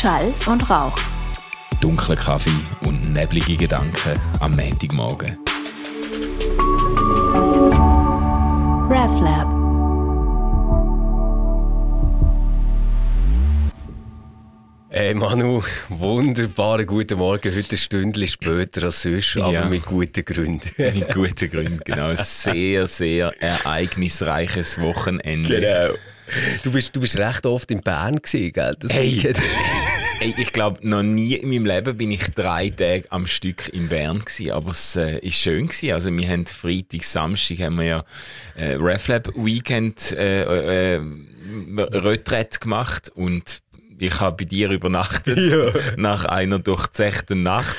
[0.00, 0.96] Schall und Rauch.
[1.82, 2.48] Dunkler Kaffee
[2.86, 5.36] und neblige Gedanken am Montagmorgen.
[8.88, 9.60] RefLab.
[14.88, 17.54] Hey Manu, wunderbaren guten Morgen.
[17.54, 19.64] Heute ein Stündchen später als sonst, aber Ja.
[19.66, 20.62] mit guten Gründen.
[20.78, 22.14] Mit guten Gründen, genau.
[22.16, 25.60] Sehr, sehr ereignisreiches Wochenende.
[25.60, 25.94] Genau.
[26.64, 28.74] Du bist, du bist recht oft in Bern gewesen, gell?
[28.80, 29.32] Das Hey.
[30.20, 33.88] Ey, ich glaube, noch nie in meinem Leben bin ich drei Tage am Stück in
[33.88, 35.92] Bern gewesen, aber es äh, ist schön gewesen.
[35.92, 38.04] Also wir haben Freitag, Samstag haben wir ja
[38.54, 41.00] äh, RefLab Weekend äh, äh,
[41.78, 43.62] Retrette gemacht und
[43.98, 45.38] ich habe bei dir übernachtet
[45.96, 47.76] nach einer durchzechten Nacht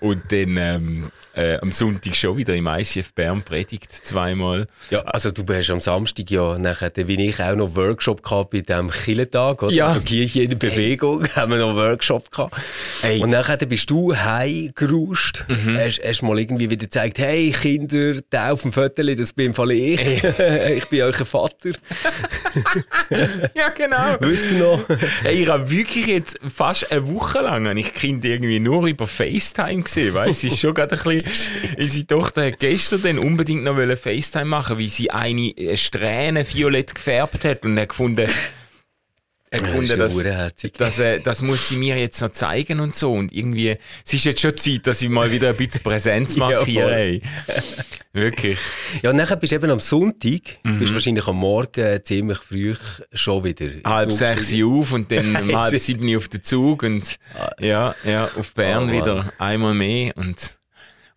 [0.00, 4.66] und dann ähm, äh, am Sonntag schon wieder im ICF Bern predigt zweimal.
[4.90, 8.60] Ja, also du hast am Samstag ja nachher, wie ich auch noch Workshop gehabt bei
[8.60, 9.72] diesem Killentag, oder?
[9.72, 9.86] Ja.
[9.88, 12.56] Also Kirche in Bewegung, haben wir noch Workshop gehabt.
[13.02, 13.16] Ey.
[13.16, 13.22] Mhm.
[13.22, 18.62] Und nachher bist du heimgeruscht, hast, hast mal irgendwie wieder gezeigt, hey Kinder, der auf
[18.62, 20.00] dem Viertel, das bin im Fall ich.
[20.76, 21.70] ich bin euer Vater.
[23.54, 24.16] Ja, genau.
[24.20, 24.80] Wisst ihr noch?
[25.22, 29.82] Hey, ich habe wirklich jetzt fast eine Woche lang ich Kind irgendwie nur über FaceTime
[29.82, 30.44] gesehen, weißt?
[30.44, 31.21] Es ist schon gerade ein bisschen,
[31.78, 36.94] unsere Tochter hat gestern dann unbedingt noch FaceTime machen, weil sie eine äh, Strähne violett
[36.94, 38.28] gefärbt hat und hat gefunden,
[39.52, 40.72] hat gefunden, ja dass, urherzig.
[40.78, 43.12] das, äh, das muss sie mir jetzt noch zeigen und so.
[43.12, 46.84] Und irgendwie, es ist jetzt schon Zeit, dass ich mal wieder ein bisschen Präsenz markiere.
[46.84, 46.92] voll.
[46.92, 47.22] ey.
[48.14, 48.58] Wirklich.
[49.02, 50.78] Ja, und nachher bist du eben am Sonntag, Mhm.
[50.78, 52.74] bist wahrscheinlich am Morgen ziemlich früh
[53.12, 53.66] schon wieder.
[53.84, 57.16] halb sechs Uhr auf und dann um halb sieben Uhr auf den Zug und
[57.58, 60.58] ja, ja, auf Bern Oh, wieder einmal mehr und,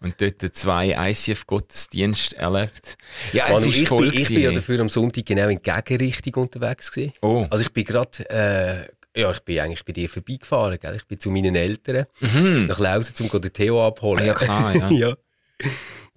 [0.06, 2.98] und dort zwei ICF-Gottesdienste erlebt.
[3.34, 4.56] Ja, es Manu, ist ich, voll bin, ich bin ja gewesen.
[4.56, 7.14] dafür am Sonntag genau in die Gegenrichtung unterwegs gewesen.
[7.22, 7.48] Oh.
[7.50, 10.96] Also ich bin gerade, äh, ja, ich bin eigentlich bei dir vorbeigefahren, gell?
[10.96, 12.06] Ich bin zu meinen Eltern
[12.68, 14.26] nach Lausen, um den Theo abholen.
[14.26, 14.32] Mhm.
[14.32, 14.90] Ah, ja, klar, ja.
[15.10, 15.16] ja.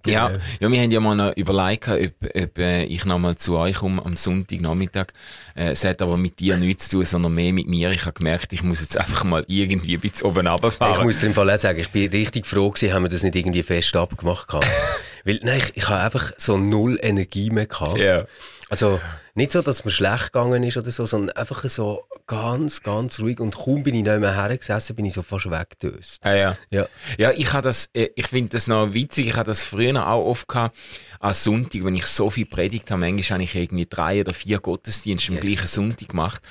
[0.05, 0.39] Ja, Genau.
[0.61, 3.75] ja, wir haben ja mal noch überlegt, ob, ob äh, ich noch mal zu euch
[3.77, 5.07] komme am Sonntagnachmittag.
[5.55, 7.91] Äh, es hat aber mit dir nichts zu tun, sondern mehr mit mir.
[7.91, 11.03] Ich habe gemerkt, ich muss jetzt einfach mal irgendwie ein bisschen oben Ich runterfahren.
[11.03, 13.35] muss dir im Fall auch sagen, ich bin richtig froh gewesen, haben wir das nicht
[13.35, 14.67] irgendwie fest abgemacht gehabt.
[15.25, 17.97] Weil, nein, ich, ich habe einfach so null Energie mehr gehabt.
[17.97, 18.23] Ja.
[18.69, 19.01] Also,
[19.35, 23.19] nicht so, dass es mir schlecht gegangen ist oder so, sondern einfach so ganz, ganz
[23.19, 23.39] ruhig.
[23.39, 26.17] Und kaum bin ich nicht mehr hergesessen, bin ich so fast weggedöst.
[26.21, 26.57] Ah, ja.
[26.69, 26.87] Ja.
[27.17, 29.27] Ja, ich habe das, äh, ich finde das noch witzig.
[29.27, 30.75] Ich habe das früher auch oft gehabt,
[31.19, 33.01] am Sonntag, wenn ich so viel predigt habe.
[33.01, 35.45] Manchmal habe ich irgendwie drei oder vier Gottesdienste am Yes.
[35.45, 36.41] gleichen Sonntag gemacht.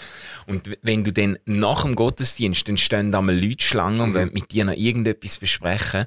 [0.47, 4.31] Und wenn du dann nach dem Gottesdienst, dann stehen da mal Leute Schlange und wollen
[4.33, 6.06] mit dir noch irgendetwas besprechen.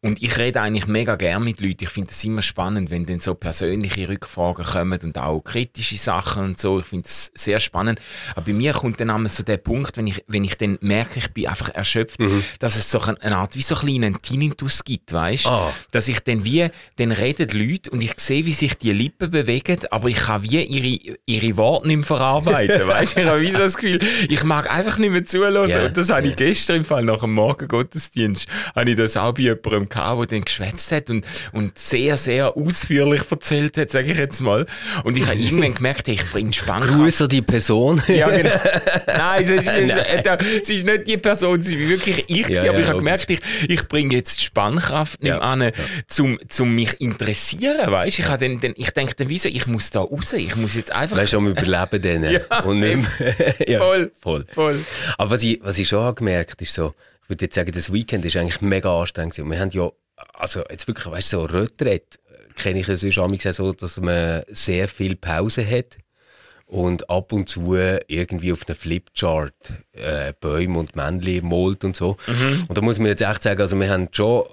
[0.00, 1.84] Und ich rede eigentlich mega gern mit Leuten.
[1.84, 5.42] Ich finde es immer spannend, wenn dann so persönliche Rückfragen kommen und auch
[5.90, 6.78] kritische Sachen und so.
[6.78, 8.00] Ich finde es sehr spannend.
[8.34, 11.18] Aber bei mir kommt dann einmal so der Punkt, wenn ich, wenn ich dann merke,
[11.18, 12.20] ich bin einfach erschöpft,
[12.58, 15.46] dass es so eine Art wie so ein kleinen Tinnitus gibt, weißt?
[15.46, 15.72] Ah.
[15.92, 19.80] Dass ich dann wie, dann reden Leute und ich sehe, wie sich die Lippen bewegen,
[19.90, 23.16] aber ich kann wie ihre, ihre Worte nicht mehr verarbeiten, weißt?
[23.16, 25.68] Ich habe wie so das Gefühl, ich mag einfach nicht mehr zuhören.
[25.68, 29.34] Ja, Und das habe ich gestern im Fall nach dem Morgengottesdienst, habe ich das auch
[29.34, 34.12] bei jemandem gehabt, der dann geschwätzt hat und, und sehr, sehr ausführlich erzählt hat, sage
[34.12, 34.66] ich jetzt mal.
[35.04, 36.94] Und ich habe irgendwann gemerkt, ich bringe Spannkraft.
[36.94, 38.02] Grüß an die Person.
[38.08, 38.50] Ja, genau.
[39.06, 42.74] Nein, es ist, äh, es ist nicht die Person, es ist wirklich ich, Ja, aber
[42.74, 45.72] ja, ich habe gemerkt, ich, ich bringe jetzt die Spannkraft nicht Ja, an,
[46.06, 48.18] zum, zum mich interessieren, weißt?
[48.18, 51.16] Ich, dann, dann, ich denke dann, wieso, ich muss da raus, ich muss jetzt einfach...
[51.16, 52.20] Weißt du, am Überleben dann.
[52.30, 53.34] Ja, und nicht mehr.
[53.66, 54.12] ja, Voll.
[54.20, 54.46] voll.
[54.52, 54.84] Voll.
[55.18, 57.92] Aber was ich, was ich schon habe gemerkt ist so, ich würde jetzt sagen, das
[57.92, 59.36] Weekend ist eigentlich mega anstrengend.
[59.38, 59.88] wir haben ja,
[60.34, 62.18] also jetzt wirklich, weißt du, so Retrette
[62.62, 65.98] kenne ich ja sonst so, dass man sehr viel Pause hat
[66.66, 72.16] und ab und zu irgendwie auf einem Flipchart äh, Bäume und Männchen malt und so.
[72.68, 74.44] Und da muss man jetzt echt sagen, also wir haben schon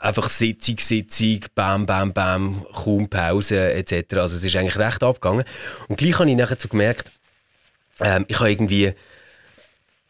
[0.00, 4.14] einfach Sitzung, Sitzung, bam, bam, bam, kaum Pause etc.
[4.14, 5.44] Also es ist eigentlich recht abgegangen.
[5.88, 7.10] Und gleich habe ich nachher so gemerkt,
[8.00, 8.92] ähm, ich habe irgendwie,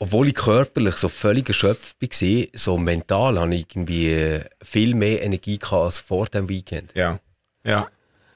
[0.00, 5.22] obwohl ich körperlich so völlig erschöpft war, so mental habe ich irgendwie äh, viel mehr
[5.22, 6.92] Energie gehabt als vor dem Weekend.
[6.94, 7.20] Ja.
[7.64, 7.88] Ja.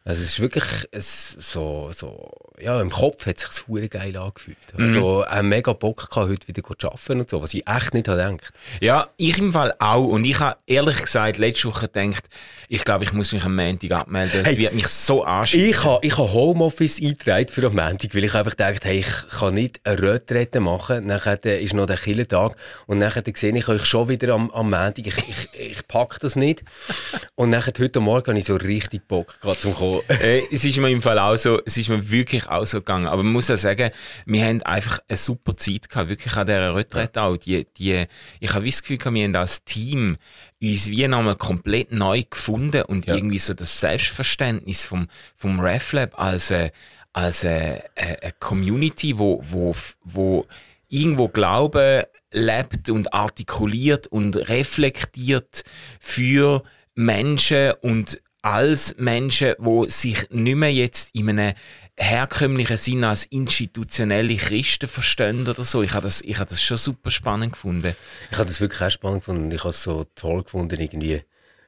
[0.05, 2.31] Also es ist wirklich es, so, so,
[2.61, 4.56] ja, im Kopf hat es sich geil angefühlt.
[4.79, 8.06] Also auch mega Bock gehabt, heute wieder zu arbeiten und so, was ich echt nicht
[8.06, 8.53] habe gedacht.
[8.81, 10.06] Ja, ich im Fall auch.
[10.06, 12.29] Und ich habe ehrlich gesagt letzte Woche gedacht,
[12.69, 14.43] ich glaube, ich muss mich am Montag abmelden.
[14.43, 15.69] Es Hey, wird mich so anschießen.
[15.69, 19.39] Ich habe ich ha Homeoffice eingetragen für am Montag, weil ich einfach dachte, hey, ich
[19.39, 21.06] kann nicht eine Retrette machen.
[21.06, 22.56] Nachher ist noch der Killentag
[22.87, 25.06] und nachher sehe ich euch schon wieder am, am Montag.
[25.06, 26.62] Ich, ich, ich packe das nicht.
[27.35, 30.03] Und nachher heute Morgen habe ich so richtig Bock, gerade zum Kommen.
[30.09, 32.79] Äh, es ist mir im Fall auch so, es ist mir wirklich wahrscheinlich auch so
[32.79, 33.06] gegangen.
[33.06, 33.91] Aber man muss ja sagen,
[34.26, 37.37] wir haben einfach eine super Zeit gehabt, wirklich an dieser Retrette auch.
[37.37, 38.06] Die, die,
[38.41, 40.17] ich habe das Gefühl, wir haben als Team
[40.62, 43.14] uns wie nochmal komplett neu gefunden und ja.
[43.14, 46.70] irgendwie so das Selbstverständnis vom, vom RefLab als, äh,
[47.12, 50.46] als eine, eine Community, wo, wo, wo
[50.88, 55.62] irgendwo Glaube lebt und artikuliert und reflektiert
[56.00, 56.62] für
[56.94, 61.55] Menschen und als Menschen, wo sich nicht mehr jetzt in einem
[61.96, 65.82] herkömmlichen Sinn als institutionelle Christen verstehen oder so.
[65.82, 67.94] Ich habe das, ich habe das schon super spannend gefunden.
[68.31, 71.23] Ich habe das wirklich auch spannend gefunden und ich habe es so toll gefunden irgendwie.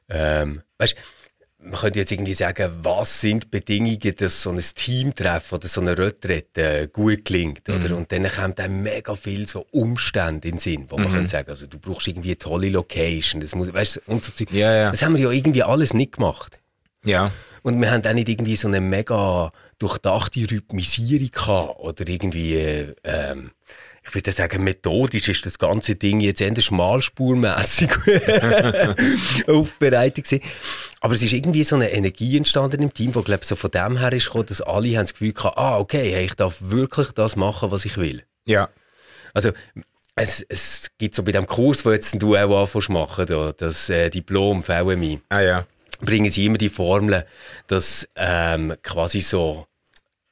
[0.09, 0.95] Ähm, weißt,
[1.59, 5.97] man könnte jetzt irgendwie sagen, was sind Bedingungen, dass so ein Teamtreffen oder so eine
[5.97, 7.89] Retrette gut klingt, oder?
[7.89, 7.95] Mhm.
[7.95, 11.15] Und dann kommt dann mega viel so Umstände in den Sinn, wo man mhm.
[11.15, 14.73] kann sagen, also du brauchst irgendwie eine tolle Location, das muss, weißt, und so Ja,
[14.73, 14.91] ja.
[14.91, 16.59] Das haben wir ja irgendwie alles nicht gemacht.
[17.03, 17.31] Ja.
[17.67, 22.95] Und wir haben auch nicht irgendwie so eine mega durchdachte Rhythmisierung gehabt oder irgendwie, äh,
[23.03, 23.51] ähm,
[24.07, 27.89] ich würde sagen, methodisch ist das ganze Ding jetzt eher schmalspurmässig
[29.47, 30.45] aufbereitet gewesen.
[31.01, 33.97] Aber es ist irgendwie so eine Energie entstanden im Team, wo glaube so von dem
[33.97, 37.11] her ist gekommen, dass alle haben das Gefühl hatten, ah, okay, hey, ich darf wirklich
[37.11, 38.23] das machen, was ich will.
[38.45, 38.69] Ja.
[39.33, 39.51] Also,
[40.15, 43.89] es, es gibt so bei dem Kurs, wo jetzt du auch anfängst machen, da, das
[43.89, 45.19] äh, Diplom VMI.
[45.27, 45.67] Ah ja.
[45.99, 47.25] Bringen sie immer die Formel,
[47.67, 49.67] dass ähm, quasi so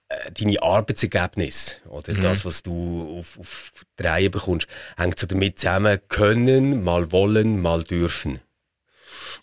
[0.07, 2.21] äh, deine Arbeitsergebnisse oder mhm.
[2.21, 4.67] das, was du auf, auf die Reihe bekommst,
[4.97, 8.39] hängt so damit zusammen, können, mal wollen, mal dürfen.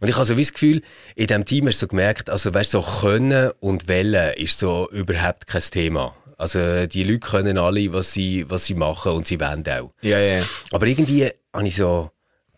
[0.01, 0.83] Und ich habe so wie das Gefühl,
[1.15, 4.89] in diesem Team hast du so gemerkt, also weißt, so können und wollen ist so
[4.91, 6.17] überhaupt kein Thema.
[6.39, 9.93] Also die Leute können alle, was sie, was sie machen und sie wollen auch.
[10.01, 10.43] Ja, ja.
[10.73, 12.11] Aber irgendwie habe ich so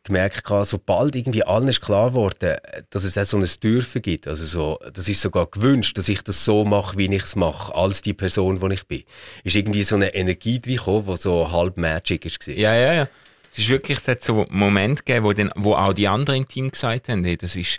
[0.04, 2.56] gemerkt, sobald irgendwie allen ist klar geworden,
[2.90, 6.22] dass es auch so ein Dürfen gibt, also so, das ist sogar gewünscht, dass ich
[6.22, 9.02] das so mache, wie ich es mache, als die Person, die ich bin,
[9.42, 12.46] ist irgendwie so eine Energie drin gekommen, die so halb Magic ist.
[12.46, 13.08] Ja, ja, ja.
[13.52, 17.08] Es ist wirklich so Moment gegeben, wo, dann, wo auch die anderen im Team gesagt
[17.08, 17.78] haben, hey, das ist,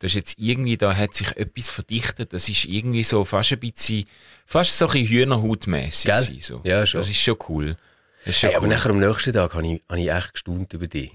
[0.00, 3.60] das ist jetzt irgendwie, da hat sich etwas verdichtet, das ist irgendwie so fast ein
[3.60, 4.04] bisschen,
[4.46, 6.44] fast so ein bisschen Hühnerhautmässig.
[6.44, 6.60] So.
[6.64, 7.00] Ja, schon.
[7.00, 7.76] Das ist schon cool.
[8.24, 8.56] Hey, cool.
[8.56, 11.12] Aber nachher am nächsten Tag habe ich, habe ich echt gestaunt über dich.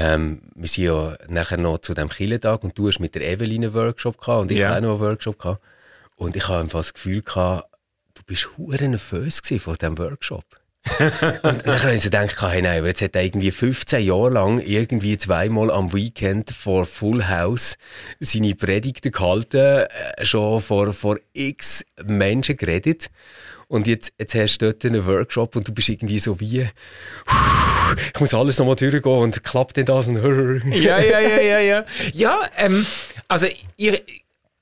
[0.00, 3.64] Ähm, wir sind ja nachher noch zu dem Killentag und du hast mit der Evelyn
[3.64, 4.76] einen Workshop gehabt und ich ja.
[4.76, 5.60] auch noch einen Workshop gehabt.
[6.14, 7.68] Und ich habe einfach das Gefühl gehabt,
[8.14, 10.44] du bist hure nervös vor diesem Workshop.
[11.42, 14.30] und dann habe ich so gedacht, hey, nein, aber jetzt hat er irgendwie 15 Jahre
[14.30, 17.76] lang irgendwie zweimal am Weekend vor Full House
[18.20, 19.86] seine Predigten gehalten,
[20.16, 23.10] äh, schon vor, vor x Menschen geredet.
[23.68, 26.66] Und jetzt, jetzt hast du dort einen Workshop und du bist irgendwie so wie,
[28.14, 30.08] ich muss alles nochmal durchgehen und klappt denn das?
[30.08, 30.16] Und
[30.72, 31.84] ja, ja, ja, ja, ja.
[32.14, 32.86] Ja, ähm,
[33.28, 34.00] also ihr,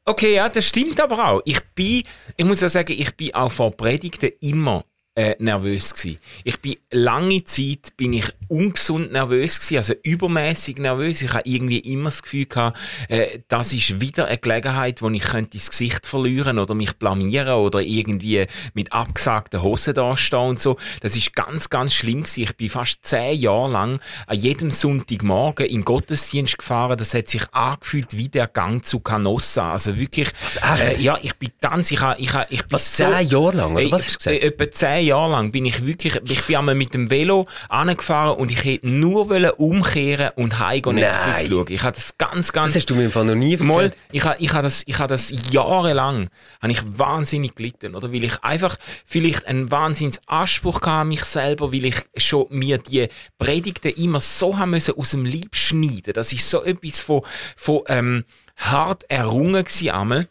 [0.05, 1.43] okay, ja, das stimmt aber auch.
[1.45, 2.03] Ich bin,
[2.37, 4.85] ich muss ja sagen, ich bin auch vor Predigten immer
[5.17, 6.19] äh, nervös gewesen.
[6.45, 11.23] Ich bin lange Zeit bin ich ungesund nervös gewesen, also übermäßig nervös.
[11.23, 12.79] Ich habe irgendwie immer das Gefühl gehabt,
[13.09, 17.55] äh, das ist wieder eine Gelegenheit, wo ich könnte das Gesicht verlieren oder mich blamieren
[17.55, 20.77] oder irgendwie mit abgesagten Hosen dastehen und so.
[21.01, 22.43] Das ist ganz, ganz schlimm gewesen.
[22.43, 26.99] Ich bin fast zehn Jahre lang an jedem Sonntagmorgen in Gottesdienst gefahren.
[26.99, 29.73] Das hat sich angefühlt wie der Gang zu Canossa.
[29.73, 30.29] Also wirklich?
[30.63, 34.05] Äh, ja, ich bin ganz, ich, ich, ich bin was, zehn Jahre lang, oder was
[34.05, 34.43] hast du gesagt?
[34.43, 38.37] Äh, etwa zehn Jahre lang bin ich wirklich, ich bin einmal mit dem Velo angefahren
[38.37, 41.67] und ich hätte nur umkehren und heimgehen Netflix schauen.
[41.69, 42.69] Ich habe das ganz, ganz...
[42.69, 43.69] Das hast du mir im Fall noch nie erzählt.
[43.69, 46.29] Mal, ich habe, ich habe das, ich habe das jahrelang,
[46.61, 48.13] habe ich wahnsinnig gelitten, oder?
[48.13, 52.79] Weil ich einfach vielleicht einen wahnsinns Anspruch hatte an mich selber, weil ich schon mir
[52.79, 53.09] die
[53.39, 56.13] Predigten immer so haben müssen aus dem Leib schneiden.
[56.15, 57.23] Das ist so etwas von,
[57.57, 58.25] von ähm,
[58.57, 60.29] hart errungen gewesen einmal.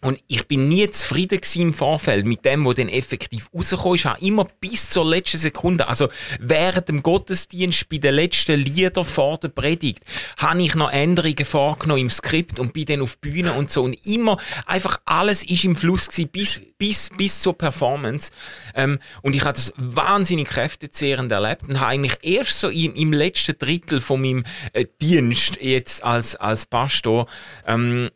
[0.00, 4.00] Und ich bin nie zufrieden im Vorfeld mit dem, was dann effektiv rausgekommen ist.
[4.00, 9.04] Ich habe immer bis zur letzten Sekunde, also während dem Gottesdienst bei den letzten Liedern
[9.04, 10.04] vor der Predigt,
[10.36, 13.82] habe ich noch Änderungen vorgenommen im Skript und bin dann auf Bühne und so.
[13.84, 18.30] Und immer einfach alles ist im Fluss gewesen, bis, bis, bis zur Performance.
[18.74, 23.12] Ähm, und ich habe das wahnsinnig kräftezehrend erlebt und habe eigentlich erst so im, im
[23.12, 27.26] letzten Drittel von meinem äh, Dienst jetzt als, als Pastor,
[27.66, 28.10] ähm,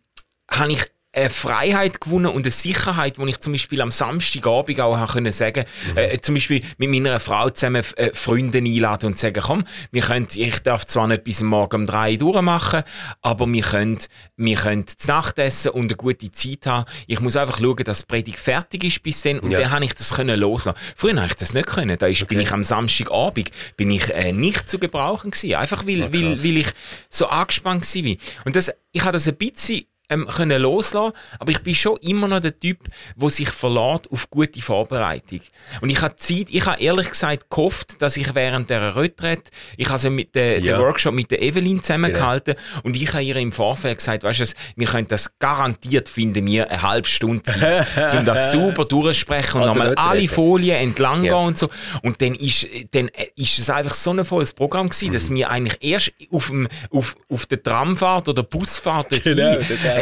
[0.50, 4.96] habe ich eine Freiheit gewonnen und eine Sicherheit, wo ich zum Beispiel am Samstagabend auch
[4.96, 5.98] habe können sagen, mhm.
[5.98, 10.28] äh, zum Beispiel mit meiner Frau zusammen äh, Freunde einladen und sagen, komm, wir können,
[10.32, 12.84] ich darf zwar nicht bis morgen um drei durchmachen,
[13.22, 13.98] aber wir können,
[14.36, 16.84] wir können zu Nacht essen und eine gute Zeit haben.
[17.08, 19.60] Ich muss einfach schauen, dass die Predigt fertig ist bis dann und ja.
[19.60, 20.78] dann habe ich das können loslassen.
[20.94, 21.98] Früher habe ich das nicht können.
[21.98, 22.34] Da ist, okay.
[22.34, 26.56] bin ich am Samstagabend bin ich äh, nicht zu gebrauchen gewesen, einfach weil, weil, weil
[26.58, 26.68] ich
[27.08, 28.14] so angespannt war.
[28.44, 32.28] Und das, ich habe das ein bisschen ähm, können loslassen, aber ich bin schon immer
[32.28, 32.78] noch der Typ,
[33.16, 35.40] der sich verlässt auf gute Vorbereitung.
[35.80, 39.86] Und ich habe Zeit, ich habe ehrlich gesagt gehofft, dass ich während der Retrette, ich
[39.86, 40.76] habe also mit der, ja.
[40.76, 42.80] den Workshop mit der Evelyn zusammengehalten genau.
[42.84, 44.44] und ich habe ihr im Vorfeld gesagt, weißt du,
[44.76, 49.66] wir können das garantiert finden wir eine halbe Stunde Zeit, um das super durchsprechen und
[49.66, 51.34] nochmal alle Folien entlang ja.
[51.34, 51.70] gehen und so.
[52.02, 55.12] Und dann ist, dann ist es einfach so ein volles Programm gewesen, mhm.
[55.12, 59.58] dass wir eigentlich erst auf, dem, auf, auf der Tramfahrt oder Busfahrt dorthin, genau,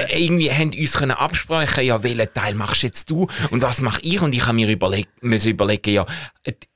[0.06, 4.00] äh, irgendwie haben uns können absprechen, ja, welchen Teil machst jetzt du und was mache
[4.02, 4.20] ich?
[4.20, 6.06] Und ich habe mir überlegt, müssen überlegen, ja,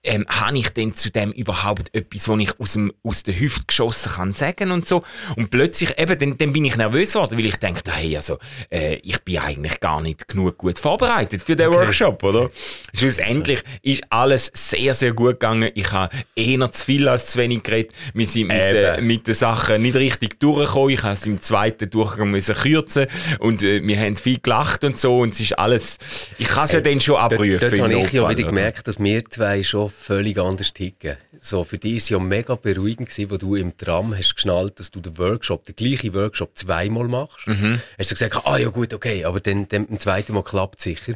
[0.04, 3.64] ähm, habe ich denn zu dem überhaupt etwas, was ich aus, dem, aus der Hüfte
[3.66, 5.02] geschossen kann sagen und so.
[5.36, 8.38] Und plötzlich, eben, dann, dann bin ich nervös geworden, weil ich denke, hey, also,
[8.70, 11.76] äh, ich bin eigentlich gar nicht genug gut vorbereitet für den okay.
[11.78, 12.50] Workshop, oder?
[12.94, 15.70] Schlussendlich ist alles sehr, sehr gut gegangen.
[15.74, 17.94] Ich habe eher zu viel als zu wenig geredet.
[18.12, 20.90] Wir sind mit, äh, mit den Sachen nicht richtig durchgekommen.
[20.90, 23.06] Ich habe es im zweiten Durchgang müssen kürzen
[23.38, 25.98] und äh, wir haben viel gelacht und so und es ist alles,
[26.38, 27.60] ich kann es ja dann schon abprüfen.
[27.60, 31.16] Dort, dort habe ich ja wieder gemerkt, dass wir zwei schon völlig anders ticken.
[31.40, 34.78] So, für dich war es ja mega beruhigend, gewesen, wo du im Tram hast geschnallt,
[34.78, 37.48] dass du den Workshop, den gleichen Workshop zweimal machst.
[37.48, 37.80] Mhm.
[37.98, 40.84] Hast du gesagt, ah ja gut, okay, aber dann, dann beim zweiten Mal klappt es
[40.84, 41.14] sicher.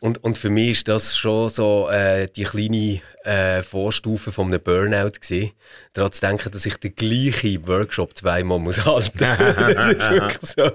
[0.00, 4.60] Und, und für mich ist das schon so äh, die kleine äh, Vorstufe von einem
[4.60, 5.52] Burnout gewesen.
[5.92, 9.28] Daran zu denken, dass ich den gleichen Workshop zweimal muss halten muss.
[9.38, 10.70] das ist wirklich so.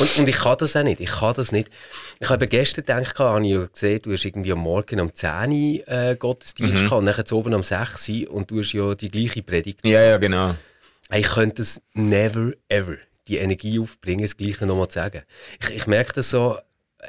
[0.00, 1.00] Und, und ich kann das auch nicht.
[1.00, 1.70] Ich kann das nicht.
[2.20, 5.30] Ich habe gestern gedacht, habe ich ja gesehen, du hast irgendwie am Morgen um 10
[5.30, 6.88] Uhr äh, Gottesdienst mhm.
[6.88, 9.80] gehabt, und dann oben um 6 Uhr und du hast ja die gleiche Predigt.
[9.84, 10.56] Ja, ja, genau.
[11.14, 12.96] Ich könnte es never, ever,
[13.28, 15.22] die Energie aufbringen, das Gleiche nochmal zu sagen.
[15.60, 16.58] Ich, ich merke das so,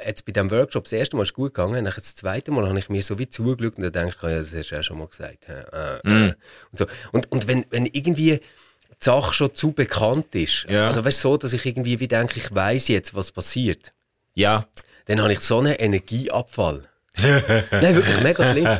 [0.06, 2.78] jetzt bei diesem Workshop, das erste Mal ist gut gegangen, dann das zweite Mal habe
[2.78, 4.98] ich mir so wie zugeschaut und dann denke ich, ja, das hast du ja schon
[4.98, 5.48] mal gesagt.
[5.48, 6.34] Äh, äh, mm.
[6.72, 6.86] und, so.
[7.12, 8.40] und, und wenn, wenn irgendwie die
[8.98, 10.86] Sache schon zu bekannt ist, ja.
[10.86, 13.92] also weißt du, so, dass ich irgendwie wie denke, ich weiß jetzt, was passiert.
[14.34, 14.66] Ja.
[15.06, 16.88] Dann habe ich so einen Energieabfall.
[17.70, 18.78] Nein, wirklich mega schlimm.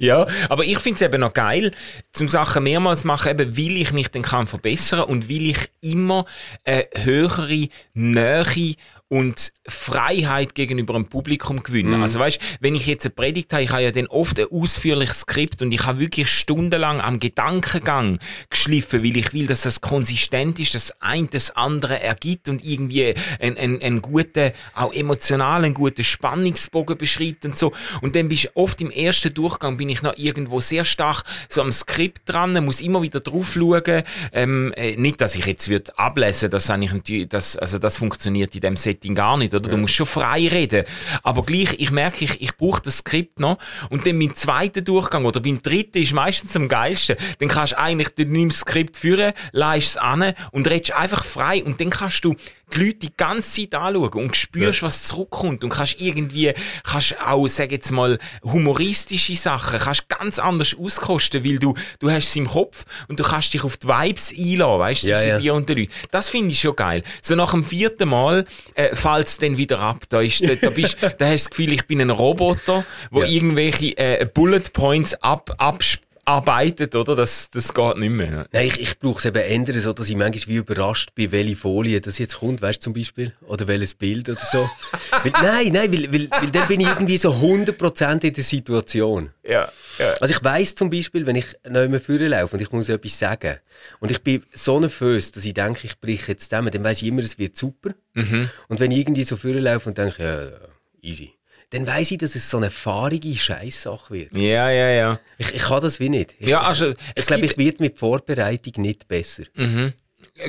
[0.00, 1.70] ja, aber ich finde es eben noch geil,
[2.12, 6.24] zum Sachen mehrmals machen, eben, weil ich mich dann kann verbessern und weil ich immer
[6.64, 8.74] eine höhere Nähe
[9.08, 11.98] und Freiheit gegenüber dem Publikum gewinnen.
[11.98, 12.02] Mhm.
[12.02, 15.20] Also weißt, wenn ich jetzt eine Predigt habe, ich habe ja dann oft ein ausführliches
[15.20, 18.18] Skript und ich habe wirklich stundenlang am Gedankengang
[18.50, 23.14] geschliffen, weil ich will, dass das konsistent ist, dass ein das andere ergibt und irgendwie
[23.40, 27.72] einen, einen, einen guten, auch emotionalen, guten Spannungsbogen beschreibt und so.
[28.00, 31.62] Und dann bist du oft im ersten Durchgang bin ich noch irgendwo sehr stark so
[31.62, 34.02] am Skript dran, muss immer wieder drauf schauen.
[34.32, 38.60] Ähm, äh, nicht, dass ich jetzt würde ablesen, dass eigentlich, das, also das funktioniert in
[38.62, 39.68] dem Set Setting gar nicht, oder?
[39.68, 40.84] Du musst schon frei reden.
[41.22, 43.58] Aber gleich, ich merke, ich, ich brauche das Skript noch.
[43.90, 47.16] Und dann beim zweiten Durchgang oder beim dritten ist meistens am geilsten.
[47.38, 51.24] Dann kannst du eigentlich, du nimmst das Skript führen, leist es an und redest einfach
[51.24, 51.62] frei.
[51.62, 52.36] Und dann kannst du
[52.72, 54.86] die Leute die ganze Zeit anschauen und spürst, ja.
[54.86, 56.52] was zurückkommt und kannst irgendwie,
[56.84, 62.28] kannst auch, sag jetzt mal, humoristische Sachen, kannst ganz anders auskosten, weil du, du hast
[62.28, 65.28] es im Kopf und du kannst dich auf die Vibes einladen, weißt du, ja, zwischen
[65.28, 65.38] ja.
[65.38, 65.92] dir und den Leuten.
[66.10, 67.02] Das finde ich schon geil.
[67.22, 68.44] So nach dem vierten Mal
[68.74, 70.04] äh, fällt es dann wieder ab.
[70.08, 73.22] Da, ist, da, da, bist, da hast du das Gefühl, ich bin ein Roboter, wo
[73.22, 77.14] irgendwelche äh, Bullet Points ab, abspielt arbeitet, oder?
[77.14, 78.46] Das, das geht nicht mehr.
[78.52, 81.56] Nein, ich, ich brauche es eben ändern, so dass ich manchmal wie überrascht bin, welche
[81.56, 83.32] Folie das jetzt kommt, weißt du zum Beispiel?
[83.46, 84.58] Oder welches Bild oder so.
[85.22, 89.30] weil, nein, nein, weil, weil, weil dann bin ich irgendwie so 100% in der Situation.
[89.44, 90.14] Ja, ja.
[90.20, 93.18] Also ich weiss zum Beispiel, wenn ich neu mehr vorne laufe und ich muss etwas
[93.18, 93.58] sagen
[94.00, 97.08] und ich bin so nervös, dass ich denke, ich breche jetzt zusammen, dann weiss ich
[97.08, 97.90] immer, es wird super.
[98.14, 98.50] Mhm.
[98.68, 101.35] Und wenn ich irgendwie so vorne laufe und denke, ja, easy
[101.70, 104.36] dann weiß ich, dass es so eine fahrige Scheißsache wird.
[104.36, 105.20] Ja, ja, ja.
[105.38, 106.36] Ich, ich kann das wie nicht.
[106.38, 109.44] Ich, ja, also, ich glaube, ich werde mit Vorbereitung nicht besser.
[109.54, 109.92] Mhm.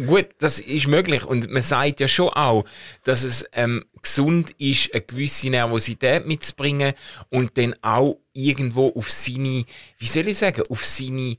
[0.05, 1.24] Gut, das ist möglich.
[1.25, 2.65] Und man sagt ja schon auch,
[3.03, 6.93] dass es ähm, gesund ist, eine gewisse Nervosität mitzubringen
[7.29, 9.63] und dann auch irgendwo auf seine,
[9.97, 11.38] wie soll ich sagen, auf seine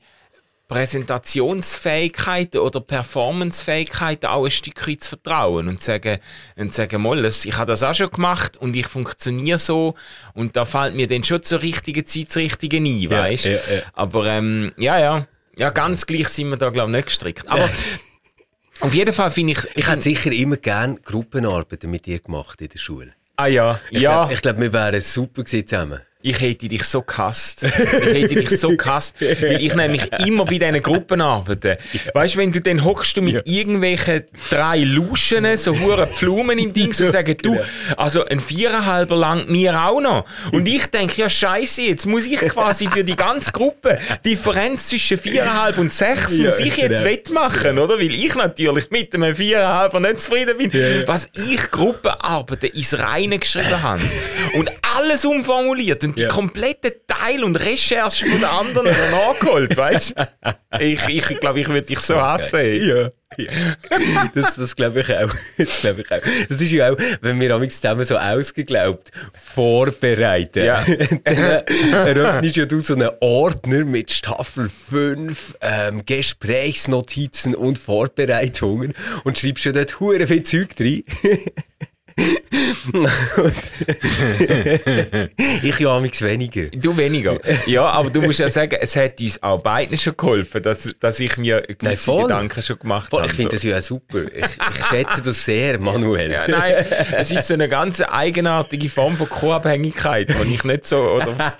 [0.69, 6.19] Präsentationsfähigkeiten oder Performancefähigkeiten auch ein Stückchen zu vertrauen und zu sagen,
[6.55, 9.95] und sagen mal, ich habe das auch schon gemacht und ich funktioniere so
[10.35, 13.51] und da fällt mir dann schon zur richtigen Zeit das Richtige ein, ja, weißt ja,
[13.51, 13.81] ja.
[13.93, 17.47] Aber ähm, ja, ja, ja, ganz gleich sind wir da, glaube ich, nicht gestrickt.
[17.49, 17.67] Aber
[18.79, 19.59] auf jeden Fall finde ich...
[19.75, 23.13] Ich hätte sicher immer gerne Gruppenarbeiten mit dir gemacht in der Schule.
[23.35, 24.25] Ah ja, ich ja.
[24.25, 25.99] Glaub, ich glaube, wir wären super zusammen.
[26.21, 27.63] Ich hätte dich so gehasst.
[27.63, 31.77] Ich hätte dich so gehasst, weil ich nämlich immer bei diesen Gruppen arbeite.
[32.13, 33.41] Weißt du, wenn du dann hockst du mit ja.
[33.45, 37.63] irgendwelchen drei Luschen, so hure Pflumen im Ding, so sagen, du, genau.
[37.95, 40.25] also ein viereinhalber lang mir auch noch.
[40.51, 45.17] Und ich denke, ja scheiße, jetzt muss ich quasi für die ganze Gruppe Differenz zwischen
[45.17, 47.11] viereinhalb und sechs ja, muss ich jetzt genau.
[47.11, 47.97] wettmachen, oder?
[47.97, 50.69] Weil ich natürlich mit einem viereinhalber nicht zufrieden bin.
[51.05, 54.01] Was ich Gruppenarbeiten ins Reine geschrieben habe
[54.55, 56.27] und alles umformuliert und die ja.
[56.27, 60.79] kompletten Teil und Recherche von den anderen nachgeholt, weißt du?
[60.79, 62.59] Ich, ich glaube, ich würde dich so hassen.
[62.59, 63.09] Ja.
[63.37, 64.31] ja.
[64.33, 65.29] Das, das glaube ich auch.
[65.57, 66.21] Das glaube ich auch.
[66.49, 70.65] Das ist ja auch, wenn wir amigs zusammen so ausgeglaubt vorbereiten.
[70.65, 70.83] Ja.
[71.23, 71.63] dann
[72.07, 78.93] eröffnest ja du so einen Ordner mit Staffel 5 ähm, Gesprächsnotizen und Vorbereitungen
[79.25, 81.03] und schreibst schon dort hure viel Zeug drin.
[85.63, 86.69] Ich ja amigs weniger.
[86.69, 87.39] Du weniger.
[87.65, 91.19] Ja, aber du musst ja sagen, es hat uns auch beiden schon geholfen, dass, dass
[91.19, 93.21] ich mir gewisse nein, Gedanken schon gemacht voll.
[93.21, 93.31] habe.
[93.31, 94.23] Ich finde das ja super.
[94.23, 96.31] Ich, ich, schätze das sehr, Manuel.
[96.31, 100.97] Ja, nein, es ist so eine ganz eigenartige Form von Co-Abhängigkeit, die ich nicht so,
[100.97, 101.55] oder?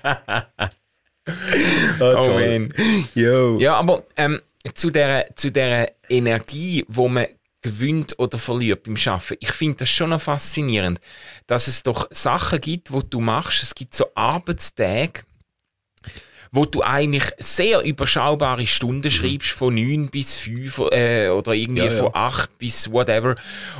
[2.00, 2.72] oh, oh man.
[3.14, 3.58] Yo.
[3.58, 4.40] Ja, aber ähm,
[4.74, 7.26] zu der, zu der Energie, wo man
[7.62, 9.36] gewinnt oder verliert beim Schaffen.
[9.40, 11.00] Ich finde das schon noch faszinierend,
[11.46, 13.62] dass es doch Sachen gibt, wo du machst.
[13.62, 15.24] Es gibt so Arbeitstage,
[16.52, 19.10] wo du eigentlich sehr überschaubare Stunden mhm.
[19.10, 22.02] schreibst, von 9 bis 5 äh, oder irgendwie ja, ja.
[22.02, 23.34] von 8 bis whatever.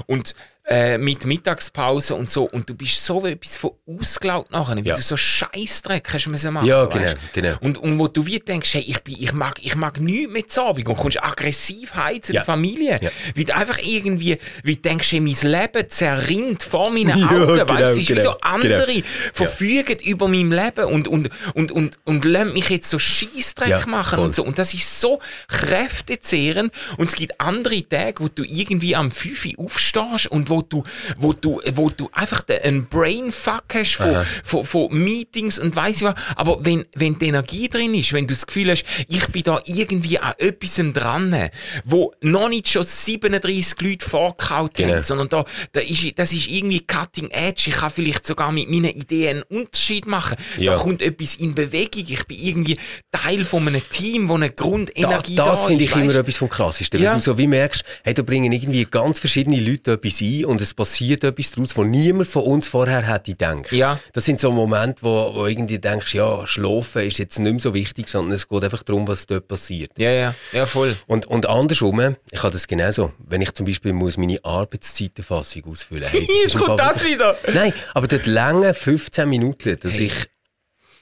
[0.07, 0.35] Und
[0.67, 2.45] äh, mit Mittagspause und so.
[2.45, 4.95] Und du bist so etwas von ausgelaugt nachher, wie ja.
[4.95, 6.67] du so Scheißdreck hast müssen machen.
[6.67, 7.57] Ja, genau, genau.
[7.61, 10.59] Und, und wo du wie denkst, hey, ich, bin, ich, mag, ich mag nichts mit
[10.59, 12.41] Abend und kommst aggressiv heim zu ja.
[12.41, 13.01] der Familie.
[13.03, 13.11] Ja.
[13.35, 17.47] Wie du einfach irgendwie, wie du denkst, hey, mein Leben zerrinnt vor meinen ja, Augen.
[17.47, 19.07] Genau, weißt du, es ist genau, wie so andere genau.
[19.33, 24.17] verfügen über mein Leben und, und, und, und, und lassen mich jetzt so Scheißdreck machen
[24.17, 24.27] voll.
[24.27, 24.45] und so.
[24.45, 26.73] Und das ist so kräftezehrend.
[26.97, 30.83] Und es gibt andere Tage, wo du irgendwie am 5 Uhr aufstehst und wo du,
[31.19, 36.03] wo du, wo du einfach einen Brainfuck hast von, von, von, Meetings und weiss ich
[36.03, 36.15] was.
[36.37, 39.61] Aber wenn, wenn die Energie drin ist, wenn du das Gefühl hast, ich bin da
[39.65, 41.51] irgendwie an etwas dran,
[41.85, 44.95] wo noch nicht schon 37 Leute vorgehauen genau.
[44.95, 47.65] haben, sondern da, da ist, das ist irgendwie cutting edge.
[47.67, 50.37] Ich kann vielleicht sogar mit meinen Ideen einen Unterschied machen.
[50.59, 50.75] Ja.
[50.75, 52.05] Da kommt etwas in Bewegung.
[52.09, 52.79] Ich bin irgendwie
[53.13, 55.61] Teil von einem Team, wo eine Grundenergie das, das da ist.
[55.61, 56.05] Das finde ich weißt?
[56.05, 57.03] immer etwas vom Krassesten.
[57.03, 57.11] Ja.
[57.11, 60.61] Wenn du so wie merkst, hey, da bringen irgendwie ganz verschiedene Leute etwas ein und
[60.61, 63.73] es passiert etwas daraus, was niemand von uns vorher hätte gedacht.
[63.73, 64.01] Ja.
[64.13, 67.75] Das sind so Momente, wo, wo irgendwie denkst, ja, schlafen ist jetzt nicht mehr so
[67.75, 69.93] wichtig, sondern es geht einfach darum, was dort passiert.
[69.99, 70.97] Ja, ja, ja, voll.
[71.07, 73.13] Und, und andersrum, ich habe das genauso.
[73.19, 76.23] Wenn ich zum Beispiel muss meine Arbeitszeiterfassung ausfüllen muss.
[76.45, 77.37] Jetzt kommt das wieder!
[77.53, 80.07] Nein, aber dort lange 15 Minuten, dass hey.
[80.07, 80.27] ich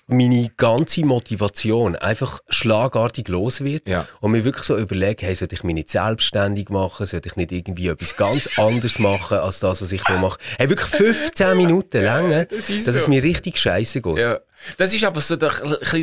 [0.09, 4.07] meine ganze Motivation einfach schlagartig los wird ja.
[4.21, 7.53] und mir wirklich so überlege, hey, sollte ich mich nicht selbstständig machen, sollte ich nicht
[7.53, 10.39] irgendwie etwas ganz anderes machen als das, was ich da mache.
[10.59, 12.91] Hey, wirklich 15 Minuten lang, ja, das dass so.
[12.93, 14.17] es mir richtig scheiße geht.
[14.17, 14.41] Ja.
[14.77, 15.53] Das ist aber so der,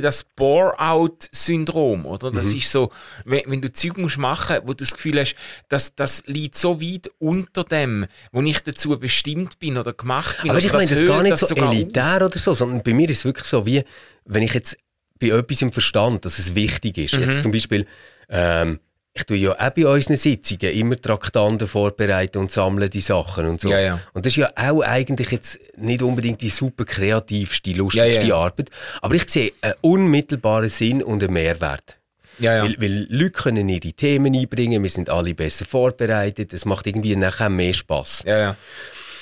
[0.01, 2.31] das Bore-out-Syndrom, oder?
[2.31, 2.57] Das mhm.
[2.57, 2.91] ist so,
[3.25, 5.35] wenn, wenn, du Zeug musst machen, wo du das Gefühl hast,
[5.69, 10.51] dass das liegt so weit unter dem, wo ich dazu bestimmt bin oder gemacht bin.
[10.51, 12.21] Aber ich meine, das ist gar nicht so elitär aus.
[12.21, 13.83] oder so, sondern bei mir ist es wirklich so, wie
[14.25, 14.77] wenn ich jetzt
[15.19, 17.15] bei etwas im Verstand, dass es wichtig ist.
[17.15, 17.23] Mhm.
[17.23, 17.85] Jetzt zum Beispiel,
[18.29, 18.79] ähm,
[19.17, 23.61] ich tue ja auch bei unseren Sitzungen immer Traktanten vorbereiten und sammle die Sachen und
[23.61, 23.69] so.
[23.69, 23.99] Ja, ja.
[24.13, 28.69] Und das ist ja auch eigentlich jetzt nicht unbedingt die super kreativste, lustigste ja, Arbeit.
[29.01, 31.97] Aber ich sehe einen unmittelbaren Sinn und einen Mehrwert.
[32.39, 32.63] Ja, ja.
[32.63, 37.15] Weil, weil Leute können ihre Themen einbringen, wir sind alle besser vorbereitet, es macht irgendwie
[37.15, 38.21] nachher mehr Spass.
[38.25, 38.57] Ja, ja.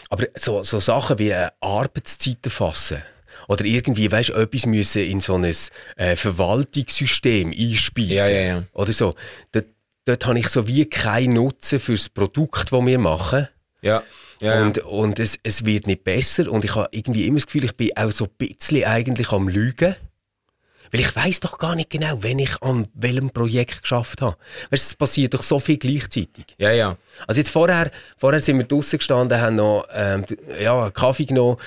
[0.10, 3.04] Aber so, so Sachen wie eine Arbeitszeit erfassen,
[3.48, 8.16] oder irgendwie, weißt du, etwas müssen in so ein äh, Verwaltungssystem einspeisen.
[8.16, 8.64] Ja, ja, ja.
[8.74, 9.16] Oder so.
[9.52, 9.66] Dort,
[10.06, 13.48] dort habe ich so wie keinen Nutzen für das Produkt, das wir machen.
[13.82, 14.04] Ja.
[14.42, 17.64] Ja, und, und es, es wird nicht besser und ich habe irgendwie immer das Gefühl,
[17.64, 19.96] ich bin auch so ein bisschen eigentlich am Lügen.
[20.94, 24.38] Weil ich weiß doch gar nicht genau, wenn ich an welchem Projekt geschafft habe.
[24.70, 26.46] Weißt, es passiert doch so viel gleichzeitig.
[26.60, 26.98] Ja, ja.
[27.26, 30.24] Also jetzt vorher, vorher sind wir draußen gestanden, haben noch ähm,
[30.62, 31.58] ja, einen Kaffee genommen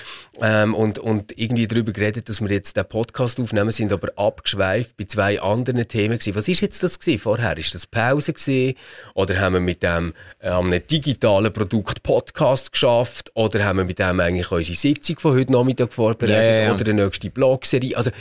[0.41, 4.95] ähm, und, und irgendwie darüber geredet, dass wir jetzt den Podcast aufnehmen, sind aber abgeschweift
[4.95, 6.35] bei zwei anderen Themen gewesen.
[6.35, 7.57] Was ist jetzt das gewesen vorher?
[7.57, 8.77] Ist das Pause gewesen?
[9.13, 13.29] Oder haben wir mit dem äh, einem digitalen Produkt Podcast geschafft?
[13.33, 16.67] Oder haben wir mit dem eigentlich unsere Sitzung von heute Nachmittag vorbereitet?
[16.67, 16.73] Ja.
[16.73, 17.97] Oder eine nächste Blogserie?
[17.97, 18.11] Also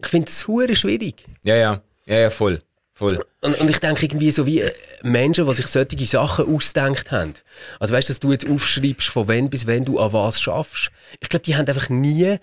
[0.00, 1.24] ich finde es hure schwierig.
[1.44, 2.60] Ja, ja, ja, ja, voll.
[2.96, 3.24] Voll.
[3.40, 7.34] Und, und ich denke irgendwie so wie äh, Menschen, die sich solche Sachen ausdenkt haben.
[7.80, 10.92] Also weißt du, dass du jetzt aufschreibst, von wann bis wann du an was schaffst.
[11.18, 12.36] Ich glaube, die haben einfach nie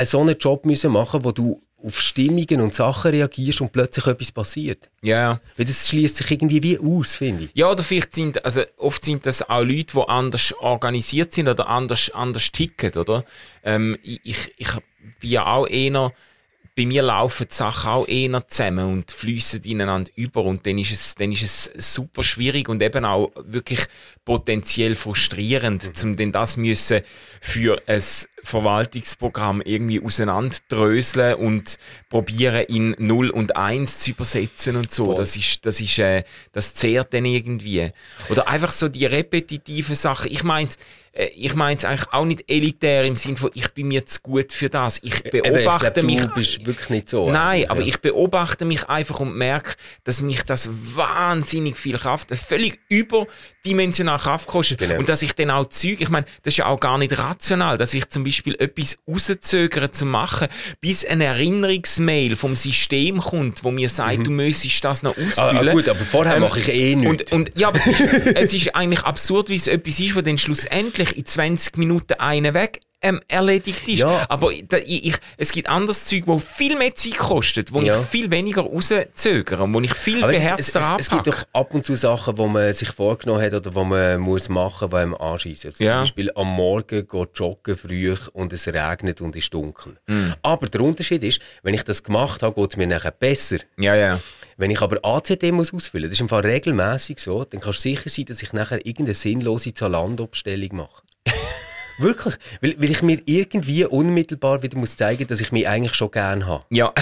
[0.00, 4.32] so einen Job müssen machen, wo du auf Stimmungen und Sachen reagierst und plötzlich etwas
[4.32, 4.90] passiert.
[5.02, 5.40] Ja.
[5.56, 7.50] Weil das schließt sich irgendwie wie aus, finde ich.
[7.54, 11.68] Ja, oder vielleicht sind, also oft sind das auch Leute, die anders organisiert sind oder
[11.68, 13.24] anders, anders ticken, oder?
[13.62, 14.70] Ähm, ich, ich, ich
[15.20, 16.12] bin ja auch eher,
[16.78, 20.92] bei mir laufen die Sachen auch eher zusammen und fließen ineinander über und dann ist
[20.92, 23.80] es, dann ist es super schwierig und eben auch wirklich
[24.24, 25.94] potenziell frustrierend, mhm.
[25.94, 27.00] zum denn das müssen
[27.40, 28.00] für ein
[28.44, 31.78] Verwaltungsprogramm irgendwie auseinanderdröseln und
[32.10, 35.06] probieren in 0 und 1 zu übersetzen und so.
[35.06, 35.16] Voll.
[35.16, 37.90] Das ist, das ist, äh, das zehrt dann irgendwie.
[38.28, 40.30] Oder einfach so die repetitiven Sachen.
[40.30, 40.68] Ich meine
[41.12, 44.52] ich meine es eigentlich auch nicht elitär im Sinne von, ich bin mir zu gut
[44.52, 45.00] für das.
[45.02, 46.20] Ich beobachte ich glaub, mich.
[46.20, 47.30] Du bist wirklich nicht so.
[47.30, 47.88] Nein, aber ja.
[47.88, 54.46] ich beobachte mich einfach und merke, dass mich das wahnsinnig viel Kraft, völlig überdimensional Kraft
[54.46, 54.78] kostet.
[54.78, 54.98] Genau.
[54.98, 57.78] Und dass ich dann auch Zeug, ich meine, das ist ja auch gar nicht rational,
[57.78, 60.48] dass ich zum Beispiel etwas rauszögere zu machen,
[60.80, 64.24] bis eine Erinnerungsmail vom System kommt, wo mir sagt, mhm.
[64.24, 65.36] du müsstest das noch ausfüllen.
[65.38, 67.32] Ah, ah, gut, aber vorher ähm, mache ich eh nichts.
[67.32, 70.20] Und, und, ja, aber es ist, es ist eigentlich absurd, wie es etwas ist, wo
[70.20, 74.00] dann schlussendlich in 20 Minuten einen weg ähm, erledigt ist.
[74.00, 74.26] Ja.
[74.28, 78.00] Aber da, ich, es gibt anderes Zeug, wo viel mehr Zeit kostet, wo ja.
[78.00, 81.44] ich viel weniger rauszögere und wo ich viel Aber beherzter es, es, es, gibt doch
[81.52, 85.06] ab und zu Sachen, wo man sich vorgenommen hat oder wo man muss machen, weil
[85.06, 85.66] man anschießt.
[85.66, 85.92] Also ja.
[85.92, 89.96] Zum Beispiel am Morgen geht joggen früh und es regnet und es ist dunkel.
[90.06, 90.34] Mhm.
[90.42, 93.58] Aber der Unterschied ist, wenn ich das gemacht habe, geht es mir nachher besser.
[93.76, 94.20] Ja, ja.
[94.58, 97.90] Wenn ich aber ACT muss ausfüllen, das ist im Fall regelmäßig so, dann kannst du
[97.90, 101.02] sicher sein, dass ich nachher irgendeine sinnlose Zalando-Bestellung mache.
[101.98, 106.10] Wirklich, weil, weil ich mir irgendwie unmittelbar wieder muss zeigen, dass ich mich eigentlich schon
[106.10, 106.64] gern habe.
[106.70, 106.92] Ja.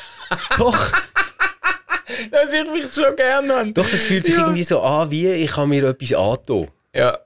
[0.58, 0.90] Doch.
[2.30, 3.72] dass ich mich schon gern habe.
[3.72, 4.44] Doch, das fühlt sich ja.
[4.44, 6.68] irgendwie so an, wie ich habe mir etwas antun.
[6.94, 7.18] Ja.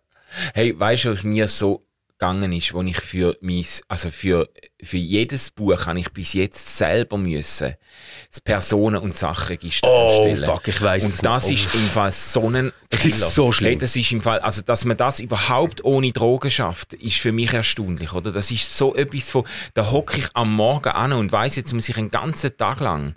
[0.52, 1.86] Hey, weißt du, was mir so
[2.18, 4.48] gegangen ist, wo ich für mein, also für,
[4.86, 7.74] für jedes Buch habe ich bis jetzt selber müssen
[8.30, 10.50] das Personen- und Sachenregister oh, erstellen.
[10.50, 13.70] Oh fuck, ich weiß Und das ist im Fall so ein Das ist so schlimm.
[13.70, 17.32] Hey, das ist im Fall, also dass man das überhaupt ohne Drogen schafft, ist für
[17.32, 18.32] mich erstaunlich, oder?
[18.32, 19.44] Das ist so etwas von,
[19.74, 23.14] da hocke ich am Morgen an und weiß jetzt muss ich einen ganzen Tag lang,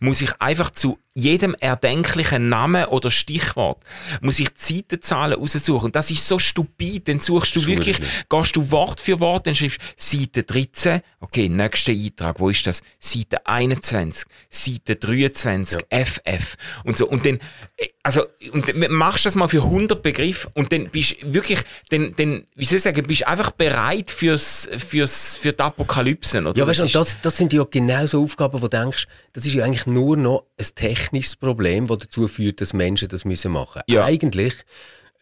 [0.00, 3.82] muss ich einfach zu jedem erdenklichen Namen oder Stichwort
[4.20, 5.90] muss ich Seitenzahlen raussuchen.
[5.92, 7.08] Das ist so stupid.
[7.08, 11.92] Dann suchst du wirklich, gehst du Wort für Wort, dann schreibst Seite 13, okay, nächster
[11.92, 12.82] Eintrag, wo ist das?
[12.98, 16.04] Seite 21, Seite 23, ja.
[16.04, 17.06] FF und so.
[17.06, 17.38] Und dann,
[17.76, 21.60] äh, also, und dann machst das mal für 100 Begriffe und dann bist du wirklich,
[21.90, 26.56] dann, dann, wie soll ich sagen, bist einfach bereit fürs, fürs, für die Apokalypse, oder?
[26.56, 29.54] Ja, weißt du, das, das sind ja genau so Aufgaben, wo du denkst, das ist
[29.54, 33.82] ja eigentlich nur noch ein technisches Problem, das dazu führt, dass Menschen das müssen machen
[33.86, 33.96] müssen.
[33.96, 34.04] Ja.
[34.04, 34.54] Eigentlich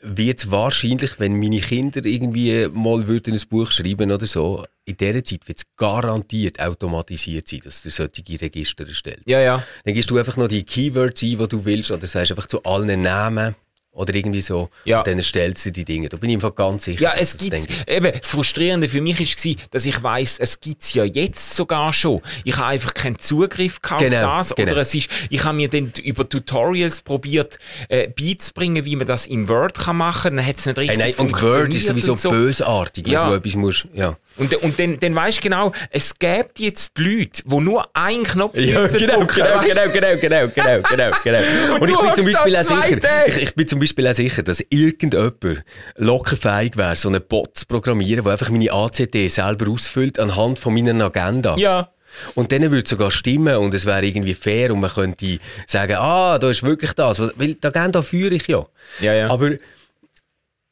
[0.01, 5.25] wird wahrscheinlich, wenn meine Kinder irgendwie mal würden ein Buch schreiben oder so, in dieser
[5.25, 9.23] Zeit wird es garantiert automatisiert sein, dass du solche Register erstellt.
[9.27, 9.63] Ja, ja.
[9.85, 12.63] Dann gibst du einfach noch die Keywords ein, die du willst, oder sagst einfach zu
[12.63, 13.55] allen Namen
[13.99, 14.71] oder irgendwie so.
[14.85, 14.99] Ja.
[14.99, 16.09] Und dann stellst du die Dinge.
[16.09, 17.03] Da bin ich einfach ganz sicher.
[17.03, 21.03] Ja, es gibt eben, das Frustrierende für mich war, dass ich weiss, es gibt's ja
[21.03, 22.23] jetzt sogar schon.
[22.45, 24.55] Ich habe einfach keinen Zugriff gehabt genau, auf das.
[24.55, 24.73] Genau.
[24.73, 27.59] Oder es ist, ich habe mir dann über Tutorials probiert,
[27.89, 30.37] äh, beizubringen, wie man das in Word kann machen.
[30.37, 32.31] Dann hat es nicht richtig hey, nein, Und Word ist sowieso so.
[32.31, 33.29] bösartig, wenn ja.
[33.29, 34.17] du etwas musst, ja.
[34.39, 38.57] Und, und dann, dann weißt du genau, es gibt jetzt Leute, die nur einen Knopf
[38.57, 41.39] ja, genau, drücken, genau, genau, genau, genau, genau, genau, genau.
[41.81, 44.43] Und, und ich bin zum Beispiel auch sicher, ich, ich, bin zum Beispiel auch sicher,
[44.43, 45.65] dass irgendjemand
[45.97, 50.59] locker fähig wäre, so einen Bot zu programmieren, der einfach meine ACT selber ausfüllt anhand
[50.59, 51.57] von meiner Agenda.
[51.57, 51.91] Ja.
[52.35, 55.97] Und dann würde es sogar stimmen und es wäre irgendwie fair und man könnte sagen,
[55.97, 57.21] ah, da ist wirklich das.
[57.21, 58.67] Weil die Agenda führe ich ja.
[59.01, 59.31] Ja, ja.
[59.31, 59.51] Aber,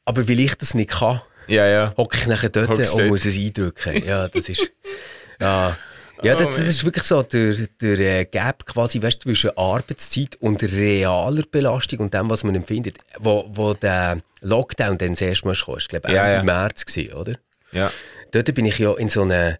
[0.05, 1.93] aber weil ich das nicht kann, ja, ja.
[1.95, 4.03] hocke ich nachher dort Hockst und muss es eindrücken.
[4.05, 4.69] Ja, das ist.
[5.39, 5.77] ja.
[6.23, 10.63] Ja, das, das, ist wirklich so der, der äh, Gap quasi weißt, zwischen Arbeitszeit und
[10.63, 12.97] realer Belastung und dem, was man empfindet.
[13.19, 16.43] Wo, wo der Lockdown dann das erste Mal kam, ich glaube, Ende ja, ja.
[16.43, 17.33] März gewesen, oder?
[17.71, 17.91] Ja.
[18.31, 19.57] Dort bin ich ja in so einer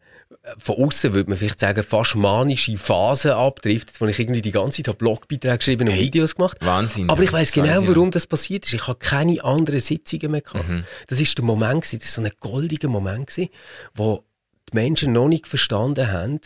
[0.58, 4.84] von außen würde man vielleicht sagen, fast manische Phase abtrifft, wo ich irgendwie die ganze
[4.84, 6.58] Zeit Blogbeiträge geschrieben und hey, Videos gemacht.
[6.62, 7.10] Wahnsinn.
[7.10, 8.74] Aber ich weiß genau, warum das passiert ist.
[8.74, 10.68] Ich habe keine anderen Sitzungen mehr gehabt.
[10.68, 10.84] Mhm.
[11.08, 13.50] Das ist der Moment gewesen, das ist so ein goldiger Moment gewesen,
[13.94, 14.24] wo
[14.72, 16.40] die Menschen noch nicht verstanden haben,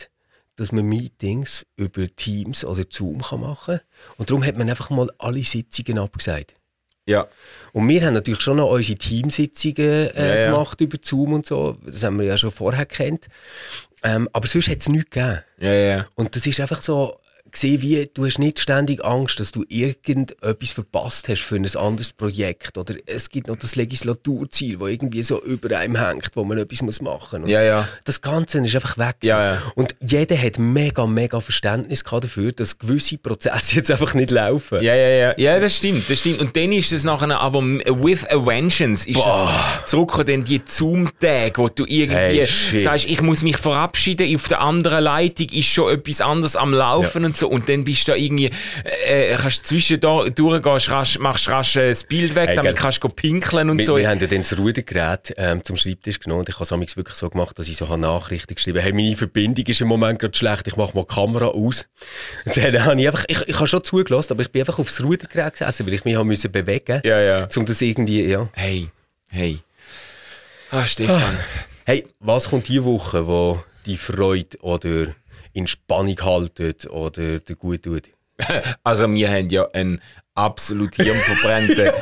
[0.56, 3.80] dass man Meetings über Teams oder Zoom machen kann.
[4.18, 6.54] Und darum hat man einfach mal alle Sitzungen abgesagt.
[7.06, 7.26] Ja.
[7.72, 11.78] Und wir haben natürlich schon noch unsere Teamsitzungen äh, ja, gemacht über Zoom und so.
[11.84, 13.28] Das haben wir ja schon vorher kennt.
[14.04, 15.40] Ähm, aber sonst hat es nichts gegeben.
[15.58, 16.06] Ja, ja.
[16.14, 17.18] Und das ist einfach so
[17.52, 22.12] gesehen, wie du hast nicht ständig Angst, dass du irgendetwas verpasst hast für ein anderes
[22.12, 26.58] Projekt oder es gibt noch das Legislaturziel, wo irgendwie so über einem hängt, wo man
[26.58, 27.50] etwas muss machen muss.
[27.50, 27.88] Ja, ja.
[28.04, 29.16] Das Ganze ist einfach weg.
[29.22, 29.62] Ja, ja.
[29.74, 34.82] Und jeder hat mega, mega Verständnis dafür, dass gewisse Prozesse jetzt einfach nicht laufen.
[34.82, 35.34] Ja, ja, ja.
[35.36, 36.40] Ja, das stimmt, das stimmt.
[36.40, 41.68] Und dann ist es nachher aber with a vengeance ist es zurückgekommen, die Zoom-Tag, wo
[41.68, 42.12] du irgendwie
[42.42, 46.72] Hey, sagst, ich muss mich verabschieden, auf der anderen Leitung ist schon etwas anderes am
[46.72, 47.41] Laufen und so.
[47.48, 48.50] Und dann bist du da irgendwie,
[49.06, 52.82] äh, kannst zwischendurch durchgehen, rasch, machst rasch äh, das Bild weg, Hey, damit gell.
[52.82, 53.96] kannst du pinkeln und Wir, so.
[53.96, 57.16] wir haben ja dann das Rudergerät ähm, zum Schreibtisch genommen und ich habe es wirklich
[57.16, 60.36] so gemacht, dass ich so habe Nachrichten geschrieben hey, meine Verbindung ist im Moment gerade
[60.36, 61.86] schlecht, ich mache mal die Kamera aus.
[62.44, 65.02] Und dann habe ich einfach, ich, ich habe schon zugelassen, aber ich bin einfach aufs
[65.02, 67.48] Rudergerät gesessen, weil ich mich habe müssen bewegen Ja, ja.
[67.56, 68.48] um das irgendwie, ja.
[68.52, 68.88] Hey,
[69.30, 69.58] hey.
[70.70, 71.36] Ah, Stefan.
[71.84, 75.08] Hey, was kommt diese Woche, wo die Freude oder
[75.52, 78.10] in Spannung haltet oder dir gut tut?
[78.82, 80.00] Also wir haben ja einen
[80.34, 81.92] absolut hirnverbrennten der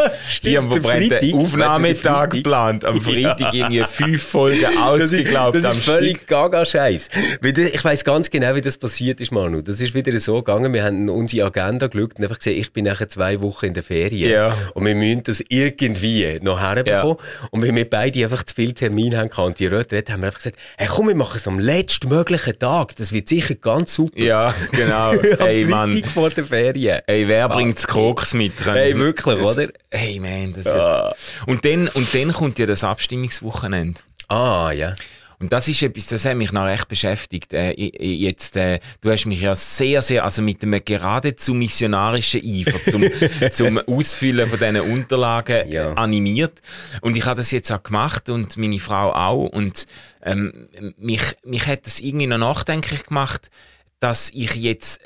[0.83, 1.35] Freitag.
[1.35, 2.85] Aufnahmetag geplant.
[2.85, 6.29] Am Freitag irgendwie fünf Folgen ausgeglaubt das am ist völlig Stück.
[6.29, 7.09] gaga-Scheiß.
[7.41, 9.63] Weil das- Ich weiss ganz genau, wie das passiert ist, Manu.
[9.63, 10.73] Das ist wieder so gegangen.
[10.73, 13.83] Wir haben unsere Agenda geschaut und einfach gesehen, ich bin nachher zwei Wochen in der
[13.83, 14.31] Ferien.
[14.31, 14.57] Ja.
[14.75, 17.17] Und wir müssen das irgendwie noch herbekommen.
[17.51, 20.39] Und weil wir beide einfach zu viel Termin haben und die Retrette, haben wir einfach
[20.39, 22.95] gesagt, hey, komm, wir machen es am letztmöglichen Tag.
[22.97, 24.21] Das wird sicher ganz super.
[24.21, 25.11] Ja, genau.
[25.41, 26.03] Am Ey, Mann.
[26.15, 27.01] Vor der Ferien.
[27.07, 27.87] Ey, wer bringt das
[28.21, 28.53] Koks mit?
[28.65, 29.69] Hey, wirklich, das, oder?
[29.91, 31.17] Hey, man, das wird...
[31.47, 34.01] Und dann, und dann kommt ja das Abstimmungswochenende.
[34.29, 34.95] Ah, ja.
[35.39, 37.55] Und das ist etwas, das hat mich noch recht beschäftigt.
[37.55, 42.79] Äh, jetzt, äh, du hast mich ja sehr, sehr, also mit einem geradezu missionarischen Eifer
[42.91, 43.05] zum,
[43.51, 45.95] zum Ausfüllen von diesen Unterlagen äh, Ja.
[45.95, 46.61] animiert.
[47.01, 49.47] Und ich habe das jetzt auch gemacht und meine Frau auch.
[49.47, 49.87] Und
[50.23, 53.51] ähm, mich, mich hat das irgendwie noch nachdenklich gemacht,
[53.99, 55.01] dass ich jetzt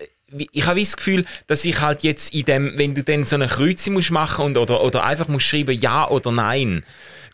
[0.52, 3.48] ich habe das Gefühl, dass ich halt jetzt in dem, wenn du dann so eine
[3.48, 6.84] Kreuze musst machen und, oder, oder einfach musst schreiben Ja oder Nein,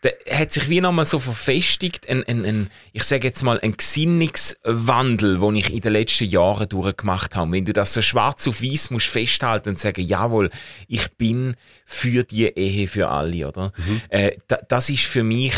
[0.02, 3.76] da hat sich wie nochmal so verfestigt, ein, ein, ein, ich sage jetzt mal, ein
[3.76, 7.52] Gesinnungswandel, den ich in den letzten Jahren durchgemacht habe.
[7.52, 10.50] Wenn du das so schwarz auf weiß musst festhalten und sagen, jawohl,
[10.88, 13.72] ich bin für die Ehe für alle, oder?
[14.08, 15.54] Äh, da, das ist für mich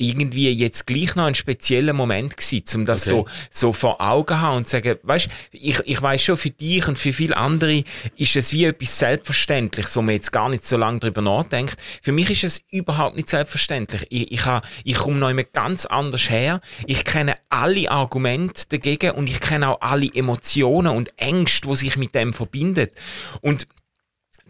[0.00, 3.10] irgendwie jetzt gleich noch ein spezieller Moment gewesen, um das Okay.
[3.10, 6.98] so, so vor Augen haben und sagen, weißt, ich, ich weiß schon, für dich und
[6.98, 7.84] für viele andere
[8.16, 11.76] ist es wie etwas Selbstverständliches, wo man jetzt gar nicht so lange drüber nachdenkt.
[12.02, 14.06] Für mich ist es überhaupt nicht selbstverständlich.
[14.08, 14.42] Ich, ich,
[14.84, 16.60] ich komme noch immer ganz anders her.
[16.86, 21.96] Ich kenne alle Argumente dagegen und ich kenne auch alle Emotionen und Ängste, die sich
[21.96, 22.94] mit dem verbindet.
[23.42, 23.66] Und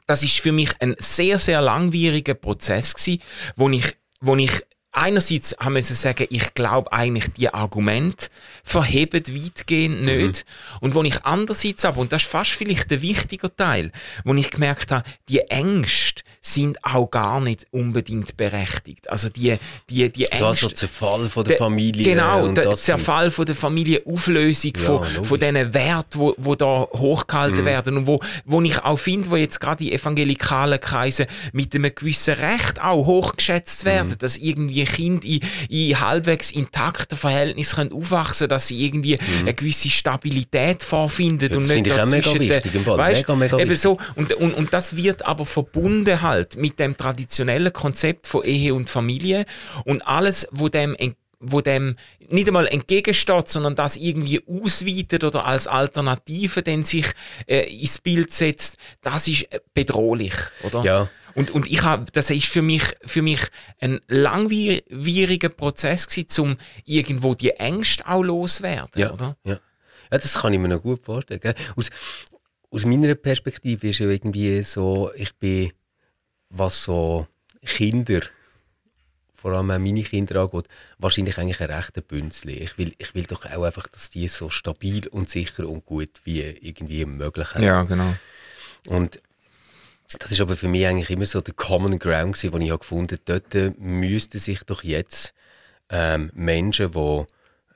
[0.07, 3.23] das ist für mich ein sehr, sehr langwieriger Prozess gewesen,
[3.57, 4.51] wo ich, wo ich
[4.93, 8.29] einerseits haben wir sagen, ich glaube eigentlich die Argumente
[8.65, 10.45] verheben weitgehend nicht.
[10.81, 13.93] Und wo ich andererseits aber, und das ist fast vielleicht der wichtige Teil,
[14.25, 19.11] wo ich gemerkt habe, die Ängste sind auch gar nicht unbedingt berechtigt.
[19.11, 19.59] Also die,
[19.91, 20.73] die, die Ängste.
[20.73, 22.03] Zerfall von der Familie.
[22.05, 25.29] Genau, der Zerfall von der Familie, Auflösung Ja, von, logisch.
[25.29, 26.99] von diesen Werten, wo, wo da Mhm.
[26.99, 31.75] hochgehalten werden und wo, wo ich auch finde, wo jetzt gerade die evangelikalen Kreise mit
[31.75, 34.19] einem gewissen Recht auch hochgeschätzt werden, Mhm.
[34.19, 39.91] dass irgendwie Kinder in, in halbwegs intakten Verhältnissen können aufwachsen dass sie irgendwie eine gewisse
[39.91, 41.55] Stabilität vorfinden Mhm.
[41.55, 42.99] Das und nicht finde ich auch mega den- wichtig Fall.
[42.99, 43.81] Weisst, Mega, mega eben wichtig.
[43.83, 48.75] so, und, und, und das wird aber verbunden halt mit dem traditionellen Konzept von Ehe
[48.75, 49.45] und Familie
[49.85, 50.97] und alles, wo dem
[51.43, 51.97] wo dem
[52.29, 57.07] nicht einmal entgegensteht, sondern das irgendwie ausweitet oder als Alternative dann sich
[57.47, 60.85] äh, ins Bild setzt, das ist äh, bedrohlich, oder?
[60.85, 61.09] Ja.
[61.35, 63.41] Und, und ich habe, das ist für mich, für mich
[63.81, 69.37] ein langwieriger Prozess gewesen, um irgendwo die Ängste auch loswerden, Ja, oder?
[69.45, 69.55] ja.
[69.55, 69.59] ja,
[70.11, 71.41] das kann ich mir noch gut vorstellen.
[71.41, 71.55] Gell?
[71.77, 71.91] Aus,
[72.71, 75.73] aus meiner Perspektive ist ja irgendwie so, ich bin,
[76.51, 77.27] was so
[77.65, 78.21] Kinder,
[79.35, 80.67] vor allem auch meine Kinder angeht,
[80.99, 82.55] wahrscheinlich eigentlich ein rechter Bünzli.
[82.55, 86.11] Ich will, ich will doch auch einfach, dass die so stabil und sicher und gut
[86.25, 87.63] wie irgendwie möglich haben.
[87.63, 88.15] Ja, genau.
[88.87, 89.21] Und
[90.19, 92.81] das ist aber für mich eigentlich immer so der Common Ground gewesen, wo ich habe
[92.81, 95.35] gefunden habe, dort äh, müssten sich doch jetzt
[95.91, 97.25] ähm, Menschen, die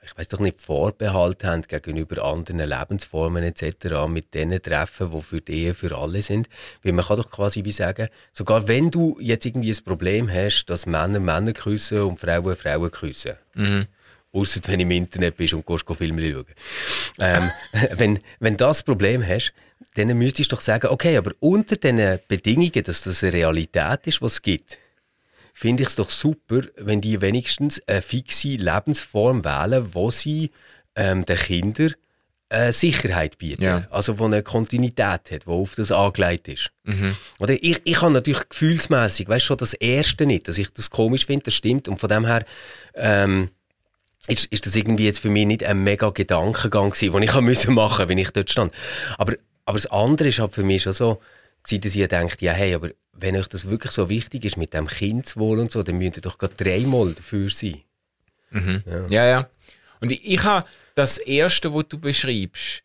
[0.06, 5.40] ich weiß doch nicht, Vorbehalt haben gegenüber anderen Lebensformen etc., mit denen treffen, die für
[5.40, 6.48] die Ehe für alle sind.
[6.82, 10.66] Weil man kann doch quasi wie sagen, sogar wenn du jetzt irgendwie ein Problem hast,
[10.66, 13.34] dass Männer Männer küssen und Frauen Frauen küssen,
[14.32, 16.46] Ausser wenn du im Internet bist und gehst Filme schauen.
[17.20, 17.50] Ähm,
[17.96, 19.52] wenn, wenn das Problem hast,
[19.94, 24.22] dann müsstest du doch sagen, okay, aber unter den Bedingungen, dass das eine Realität ist,
[24.22, 24.78] was es gibt,
[25.52, 30.50] finde ich es doch super, wenn die wenigstens eine fixe Lebensform wählen, wo sie
[30.96, 31.94] ähm, den Kindern
[32.48, 33.64] äh, Sicherheit bieten.
[33.64, 33.86] Ja.
[33.90, 36.70] Also, wo eine Kontinuität hat, wo auf das angelegt ist.
[36.84, 37.16] Mhm.
[37.38, 41.26] Oder ich, ich habe natürlich gefühlsmäßig, weißt schon das Erste nicht, dass ich das komisch
[41.26, 41.88] finde, das stimmt.
[41.88, 42.44] Und von dem her,
[42.94, 43.50] ähm,
[44.26, 47.44] ist, ist das irgendwie jetzt für mich nicht ein mega Gedankengang gewesen, den ich machen
[47.44, 48.72] musste, wenn ich dort stand.
[49.18, 51.20] Aber, aber das andere ist halt für mich schon so,
[51.62, 54.86] dass ich denkt, ja, hey, aber wenn euch das wirklich so wichtig ist mit dem
[54.86, 57.82] Kindeswohl und so, dann müsst ihr doch gerade dreimal dafür sein.
[58.50, 58.82] Mhm.
[58.86, 59.06] Ja.
[59.08, 59.50] ja, ja.
[60.00, 62.83] Und ich, ich habe das Erste, was du beschreibst,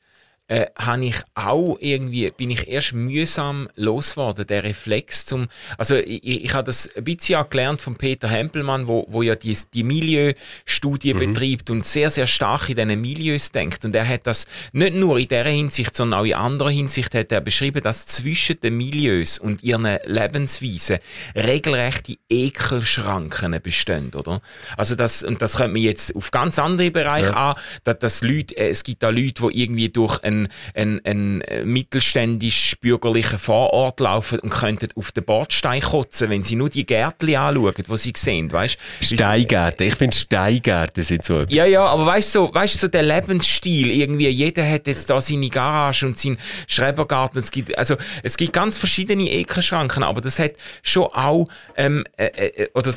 [0.50, 6.44] äh, habe ich auch irgendwie, bin ich erst mühsam losgeworden, der Reflex zum, also ich,
[6.44, 9.84] ich habe das ein bisschen auch gelernt von Peter Hempelmann, wo, wo ja die, die
[9.84, 11.20] Milieustudie mhm.
[11.34, 13.86] betreibt und sehr, sehr stark in diesen Milieus denkt.
[13.86, 17.32] Und er hat das nicht nur in dieser Hinsicht, sondern auch in anderer Hinsicht hat
[17.32, 20.98] er beschrieben, dass zwischen den Milieus und ihren Lebensweisen
[21.36, 24.42] regelrechte Ekelschranken bestehen, oder?
[24.78, 27.52] Also das, und das könnte man jetzt auf ganz andere Bereiche ja.
[27.52, 31.43] an, dass, dass Leute, äh, es gibt da Leute, die irgendwie durch ein ein, ein,
[31.43, 37.36] ein mittelständisch-bürgerlichen Vorort laufen und könnten auf den Bordstein kotzen, wenn sie nur die Gärtchen
[37.36, 38.78] anschauen, die sie sehen, weißt?
[39.02, 43.04] Steingärten, ich finde Steingärten sind so Ja, ja, aber weißt du, so, weißt, so der
[43.04, 48.38] Lebensstil, irgendwie, jeder hat jetzt da seine Garage und seinen Schrebergarten, es gibt, also, es
[48.38, 52.93] gibt ganz verschiedene Ekelschranken, aber das hat schon auch, ähm, äh, äh, oder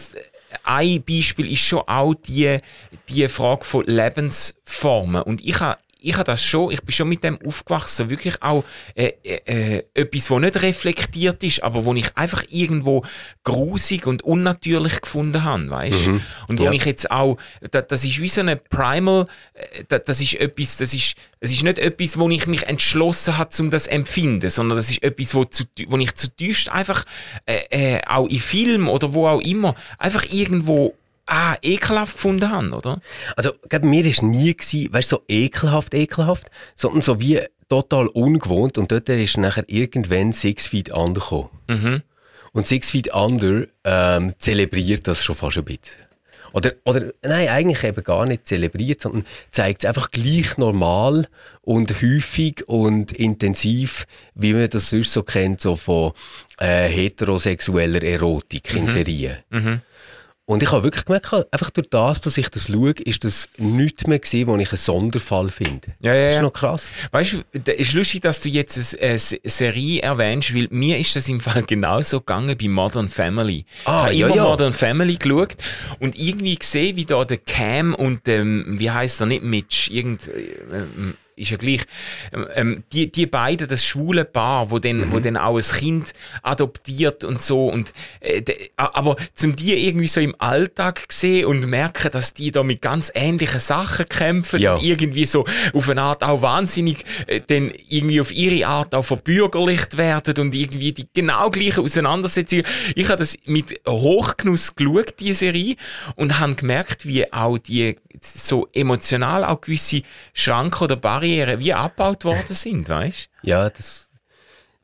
[0.64, 2.59] ein Beispiel ist schon auch die,
[3.09, 5.22] die Frage von Lebensformen.
[5.22, 8.65] Und ich habe ich habe das schon, ich bin schon mit dem aufgewachsen, wirklich auch
[8.95, 13.05] äh, äh, äh, etwas, wo nicht reflektiert ist, aber wo ich einfach irgendwo
[13.45, 16.09] grusig und unnatürlich gefunden habe, weißt?
[16.09, 16.21] Mhm.
[16.49, 16.73] Und wo ja.
[16.73, 17.38] ich jetzt auch,
[17.71, 21.53] das, das ist wie so eine Primal, äh, das, das ist etwas, das ist, es
[21.53, 25.03] ist nicht etwas, wo ich mich entschlossen habe, um das zu empfinden, sondern das ist
[25.03, 27.05] etwas, wo, zu, wo ich zutiefst einfach
[27.47, 30.95] äh, äh, auch in Film oder wo auch immer einfach irgendwo
[31.33, 33.01] ah, ekelhaft gefunden haben, oder?
[33.37, 38.77] Also, glaub, mir war nie, gewesen, weißt, so ekelhaft, ekelhaft, sondern so wie total ungewohnt
[38.77, 41.49] und dort ist nachher irgendwann Six Feet Under gekommen.
[41.68, 42.03] Mhm.
[42.53, 46.03] Und Six Feet Under ähm, zelebriert das schon fast ein bisschen.
[46.53, 51.27] Oder, oder nein, eigentlich eben gar nicht zelebriert, sondern zeigt es einfach gleich normal
[51.62, 56.12] und häufig und intensiv, wie man das sonst so kennt, so von
[56.59, 58.88] äh, heterosexueller Erotik in mhm.
[58.90, 59.37] Serien.
[59.49, 59.81] Mhm.
[60.44, 64.09] Und ich habe wirklich gemerkt, einfach durch das, dass ich das schaue, ist das nichts
[64.09, 65.94] mehr gewesen, wo ich einen Sonderfall finde.
[66.00, 66.90] Ja, ja, das ist noch krass.
[67.12, 71.28] Weißt du, es ist lustig, dass du jetzt eine, Serie erwähnst, weil mir ist das
[71.28, 73.64] im Fall genauso gegangen bei Modern Family.
[73.85, 74.44] Ah, ich habe immer ja.
[74.44, 75.55] Modern Family geschaut
[76.00, 80.26] und irgendwie gesehen, wie da der Cam und ähm, wie heißt er nicht Mitch, irgend,
[80.26, 81.83] äh, ist ja gleich.
[82.33, 85.12] Ähm, ähm, die, die beiden, das schwule Paar, wo dann, mhm.
[85.12, 87.66] wo dann auch ein Kind adoptiert und so.
[87.66, 92.51] Und, äh, de, aber zum die irgendwie so im Alltag sehen und merken, dass die
[92.51, 94.75] da mit ganz ähnlichen Sachen kämpfen ja.
[94.75, 99.05] und irgendwie so auf eine Art auch wahnsinnig äh, dann irgendwie auf ihre Art auch
[99.05, 102.64] verbürgerlicht werden und irgendwie die genau gleichen Auseinandersetzungen.
[102.95, 105.77] Ich habe das mit Hochgenuss geschaut, die Serie,
[106.16, 112.24] und habe gemerkt, wie auch die so emotional auch gewisse Schranken oder Barrieren wie abgebaut
[112.24, 113.28] worden sind, weißt?
[113.42, 114.08] Ja, das,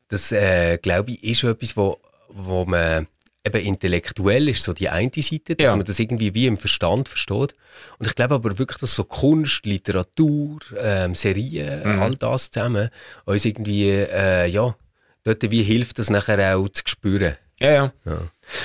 [0.07, 1.99] das äh, glaube ich, ist etwas, wo,
[2.29, 3.07] wo man
[3.45, 5.75] eben intellektuell ist, so die eine Seite, dass ja.
[5.75, 7.55] man das irgendwie wie im Verstand versteht.
[7.97, 11.99] Und ich glaube aber wirklich, dass so Kunst, Literatur, ähm, Serien, mhm.
[11.99, 12.89] all das zusammen
[13.25, 14.75] uns irgendwie, äh, ja,
[15.23, 17.35] dort wie hilft, das nachher auch zu spüren.
[17.59, 17.93] Ja, ja.
[18.05, 18.21] ja.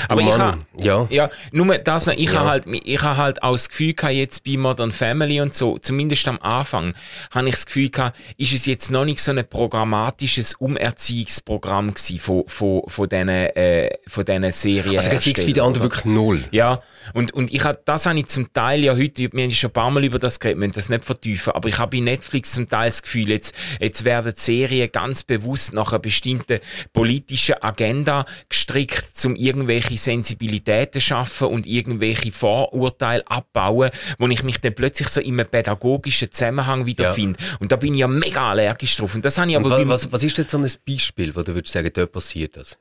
[0.09, 1.07] Aber oh ich habe ja.
[1.11, 2.41] ja, nur das, ich ja.
[2.41, 5.79] habe halt, ich habe halt auch das Gefühl gehabt, jetzt bei Modern Family und so,
[5.79, 6.95] zumindest am Anfang,
[7.31, 12.19] habe ich das Gefühl gehabt, ist es jetzt noch nicht so ein programmatisches Umerziehungsprogramm gewesen
[12.19, 14.97] von, von, von diesen, äh, von diesen Serien.
[14.97, 16.45] Also Six Feet Under wirklich null.
[16.51, 16.81] Ja,
[17.13, 19.73] und, und ich habe, das habe ich zum Teil ja heute, wir haben schon ein
[19.73, 22.53] paar Mal über das geredet, wir müssen das nicht vertiefen, aber ich habe bei Netflix
[22.53, 26.61] zum Teil das Gefühl, jetzt, jetzt werden die Serien ganz bewusst nach einer bestimmten
[26.93, 34.75] politischen Agenda gestrickt, um irgendwelche Sensibilitäten schaffen und irgendwelche Vorurteile abbauen, wo ich mich dann
[34.75, 37.39] plötzlich so in einem pädagogischen Zusammenhang wiederfinde.
[37.41, 37.57] Ja.
[37.61, 39.15] Und da bin ich ja mega allergisch drauf.
[39.15, 41.73] Und das habe ich aber was, was ist jetzt so ein Beispiel, wo du würdest
[41.73, 42.79] sagen, dort passiert das?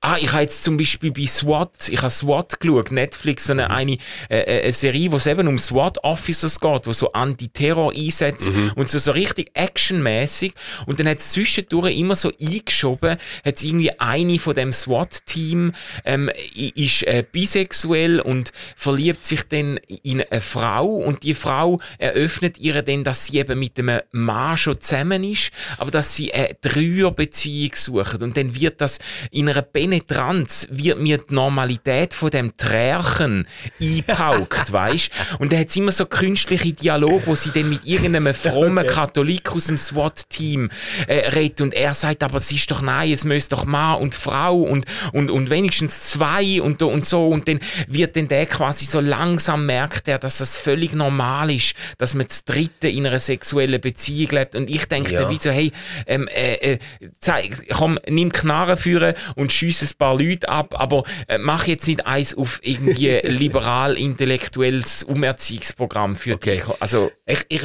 [0.00, 3.66] Ah, ich habe jetzt zum Beispiel bei SWAT, ich habe SWAT geschaut, Netflix, so eine,
[3.66, 3.70] mhm.
[3.70, 3.92] eine,
[4.28, 8.72] äh, äh, eine Serie, wo es eben um SWAT-Officers geht, wo so Anti-Terror einsetzt mhm.
[8.76, 10.54] und so, so richtig actionmäßig
[10.86, 15.72] Und dann hat es zwischendurch immer so eingeschoben, hat irgendwie eine von dem SWAT-Team
[16.04, 22.58] ähm, ist äh, bisexuell und verliebt sich dann in eine Frau und die Frau eröffnet
[22.58, 26.56] ihr dann, dass sie eben mit einem Mann schon zusammen ist, aber dass sie eine
[26.60, 28.98] Dreierbeziehung sucht und dann wird das
[29.30, 33.46] in einer Penetranz wird mir die Normalität von dem Trärchen
[33.78, 35.10] eingepaukt, weißt?
[35.38, 38.94] Und da hat immer so künstliche Dialog, wo sie dann mit irgendeinem frommen okay.
[38.94, 40.70] Katholik aus dem SWAT-Team
[41.08, 44.14] äh, redet und er sagt, aber es ist doch nein, es müsste doch Mann und
[44.14, 48.86] Frau und, und, und wenigstens zwei und, und so und dann wird dann der quasi
[48.86, 53.18] so langsam merkt er, dass es völlig normal ist, dass man das Dritte in einer
[53.18, 55.28] sexuellen Beziehung lebt und ich denke ja.
[55.28, 55.70] wie so, hey,
[56.06, 56.78] ähm, äh, äh,
[57.20, 61.86] zeig, komm, nimm Knarre führen und schieß ein paar Leute ab, aber äh, mach jetzt
[61.86, 66.56] nicht eins auf irgendwie liberal-intellektuelles Umerziehungsprogramm für okay.
[66.56, 66.64] dich.
[66.80, 67.62] Also, ich, ich,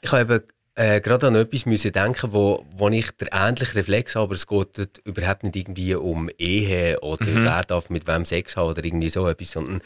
[0.00, 4.24] ich habe äh, gerade an etwas müssen denken, wo, wo ich der ähnliche Reflex habe,
[4.24, 7.44] aber es geht dort überhaupt nicht irgendwie um Ehe oder mhm.
[7.44, 9.82] wer darf mit wem Sex haben oder irgendwie so etwas, sondern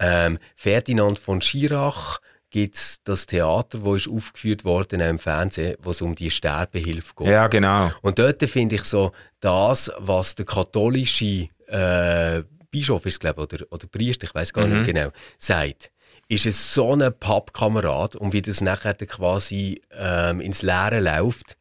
[0.00, 2.20] ähm, Ferdinand von Schirach
[2.50, 7.14] gibt es das Theater, wo ist aufgeführt worden im Fernsehen, wo es um die Sterbehilfe
[7.16, 7.28] geht.
[7.28, 7.90] Ja, genau.
[8.02, 13.86] Und dort finde ich so, das, was der katholische äh, Bischof ist, glaube oder, oder
[13.86, 14.78] Priester, ich weiß gar mhm.
[14.78, 15.90] nicht genau, sagt,
[16.28, 21.56] ist es so ein Pappkamerad und wie das nachher quasi ähm, ins Leere läuft,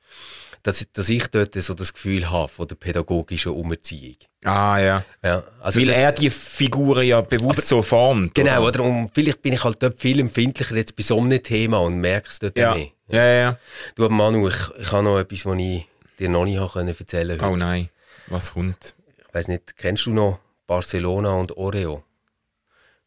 [0.67, 4.17] dass, dass ich dort so das Gefühl habe von der pädagogischen Umerziehung.
[4.43, 5.05] Ah, ja.
[5.23, 8.35] ja also Weil er die Figuren ja bewusst aber, so formt.
[8.35, 8.83] Genau, oder?
[8.83, 12.27] Und vielleicht bin ich halt dort viel empfindlicher jetzt bei so einem Thema und merke
[12.27, 12.75] es dort ja.
[12.75, 12.89] mehr.
[13.07, 13.59] Ja, ja, ja.
[13.95, 15.87] Du, Manu, ich, ich habe noch etwas, was ich
[16.19, 17.53] dir noch nicht erzählen konnte.
[17.53, 17.87] Oh nein,
[18.27, 18.97] was kommt?
[19.25, 22.03] Ich weiß nicht, kennst du noch Barcelona und Oreo?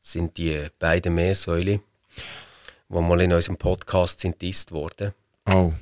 [0.00, 1.82] Das sind die beiden Meersäule,
[2.88, 4.40] die mal in unserem Podcast sind
[4.72, 5.12] worden.
[5.44, 5.74] Oh.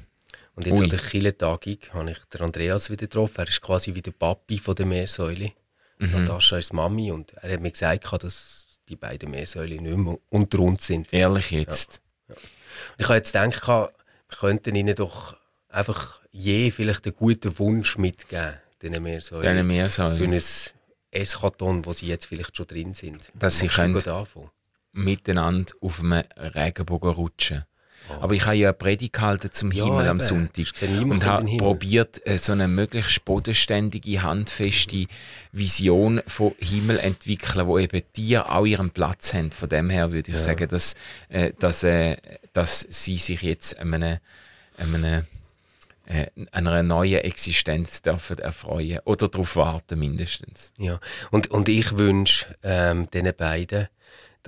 [0.58, 0.84] Und jetzt Ui.
[0.86, 3.36] an der Killetagung habe ich den Andreas wieder getroffen.
[3.38, 5.52] Er ist quasi wie der Papi von der Meersäule.
[5.98, 6.10] Mhm.
[6.10, 10.58] Natascha ist Mami und er hat mir gesagt, dass die beiden Meersäule nicht mehr unter
[10.58, 11.12] uns sind.
[11.12, 12.02] Ehrlich jetzt?
[12.26, 12.34] Ja.
[12.34, 12.40] Ja.
[12.98, 13.92] Ich habe jetzt gedacht, wir
[14.36, 15.36] könnten ihnen doch
[15.68, 19.42] einfach je vielleicht einen guten Wunsch mitgeben, diesen Meersäulen.
[19.48, 20.18] Diesen Meersäulen.
[20.18, 20.42] Für ein
[21.12, 23.30] Eskaton, wo sie jetzt vielleicht schon drin sind.
[23.34, 23.96] Dass sie können
[24.90, 27.64] miteinander auf einem Regenbogen rutschen.
[28.20, 30.10] Aber ich habe ja eine Predigt gehalten zum ja, Himmel eben.
[30.10, 30.66] am Sonntag
[31.04, 35.06] und habe probiert, äh, so eine möglichst bodenständige, handfeste
[35.52, 39.50] Vision von Himmel entwickeln, wo eben die auch ihren Platz haben.
[39.50, 40.42] Von dem her würde ich ja.
[40.42, 40.94] sagen, dass,
[41.28, 42.16] äh, dass, äh,
[42.52, 44.18] dass sie sich jetzt einem,
[44.76, 45.24] einem
[46.52, 50.72] einer neuen Existenz dürfen erfreuen oder darauf warten mindestens.
[50.78, 51.00] Ja,
[51.30, 53.88] und, und ich wünsche ähm, diesen beiden,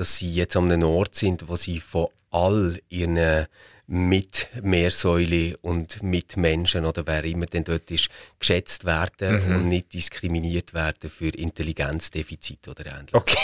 [0.00, 3.46] dass sie jetzt an einem Ort sind, wo sie von all ihren
[3.86, 9.56] Mitmeersäule und Mitmenschen oder wer immer denn dort ist, geschätzt werden mhm.
[9.56, 13.12] und nicht diskriminiert werden für Intelligenzdefizit oder ähnliches.
[13.12, 13.36] Okay.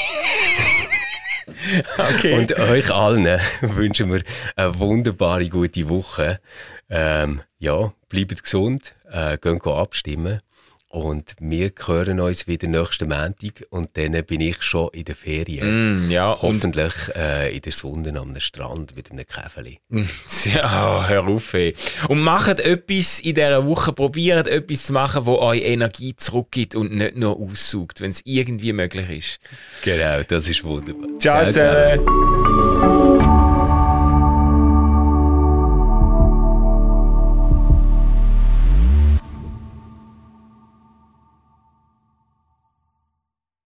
[1.98, 2.38] okay.
[2.38, 4.22] Und euch allen wünschen wir
[4.56, 6.40] eine wunderbare, gute Woche.
[6.88, 10.40] Ähm, ja, bleibt gesund, äh, gehen abstimmen
[10.88, 16.06] und wir hören uns wieder nächsten Montag und dann bin ich schon in der Ferien.
[16.06, 19.78] Mm, ja, Hoffentlich äh, in der Sonne am Strand mit einem Käfeli.
[20.44, 21.54] Ja, hör auf.
[21.54, 21.74] Ey.
[22.08, 26.92] Und macht etwas in dieser Woche, probiert etwas zu machen, wo euch Energie zurückgibt und
[26.92, 29.40] nicht nur aussaugt, wenn es irgendwie möglich ist.
[29.82, 31.18] Genau, das ist wunderbar.
[31.18, 33.45] Ciao, ciao zusammen.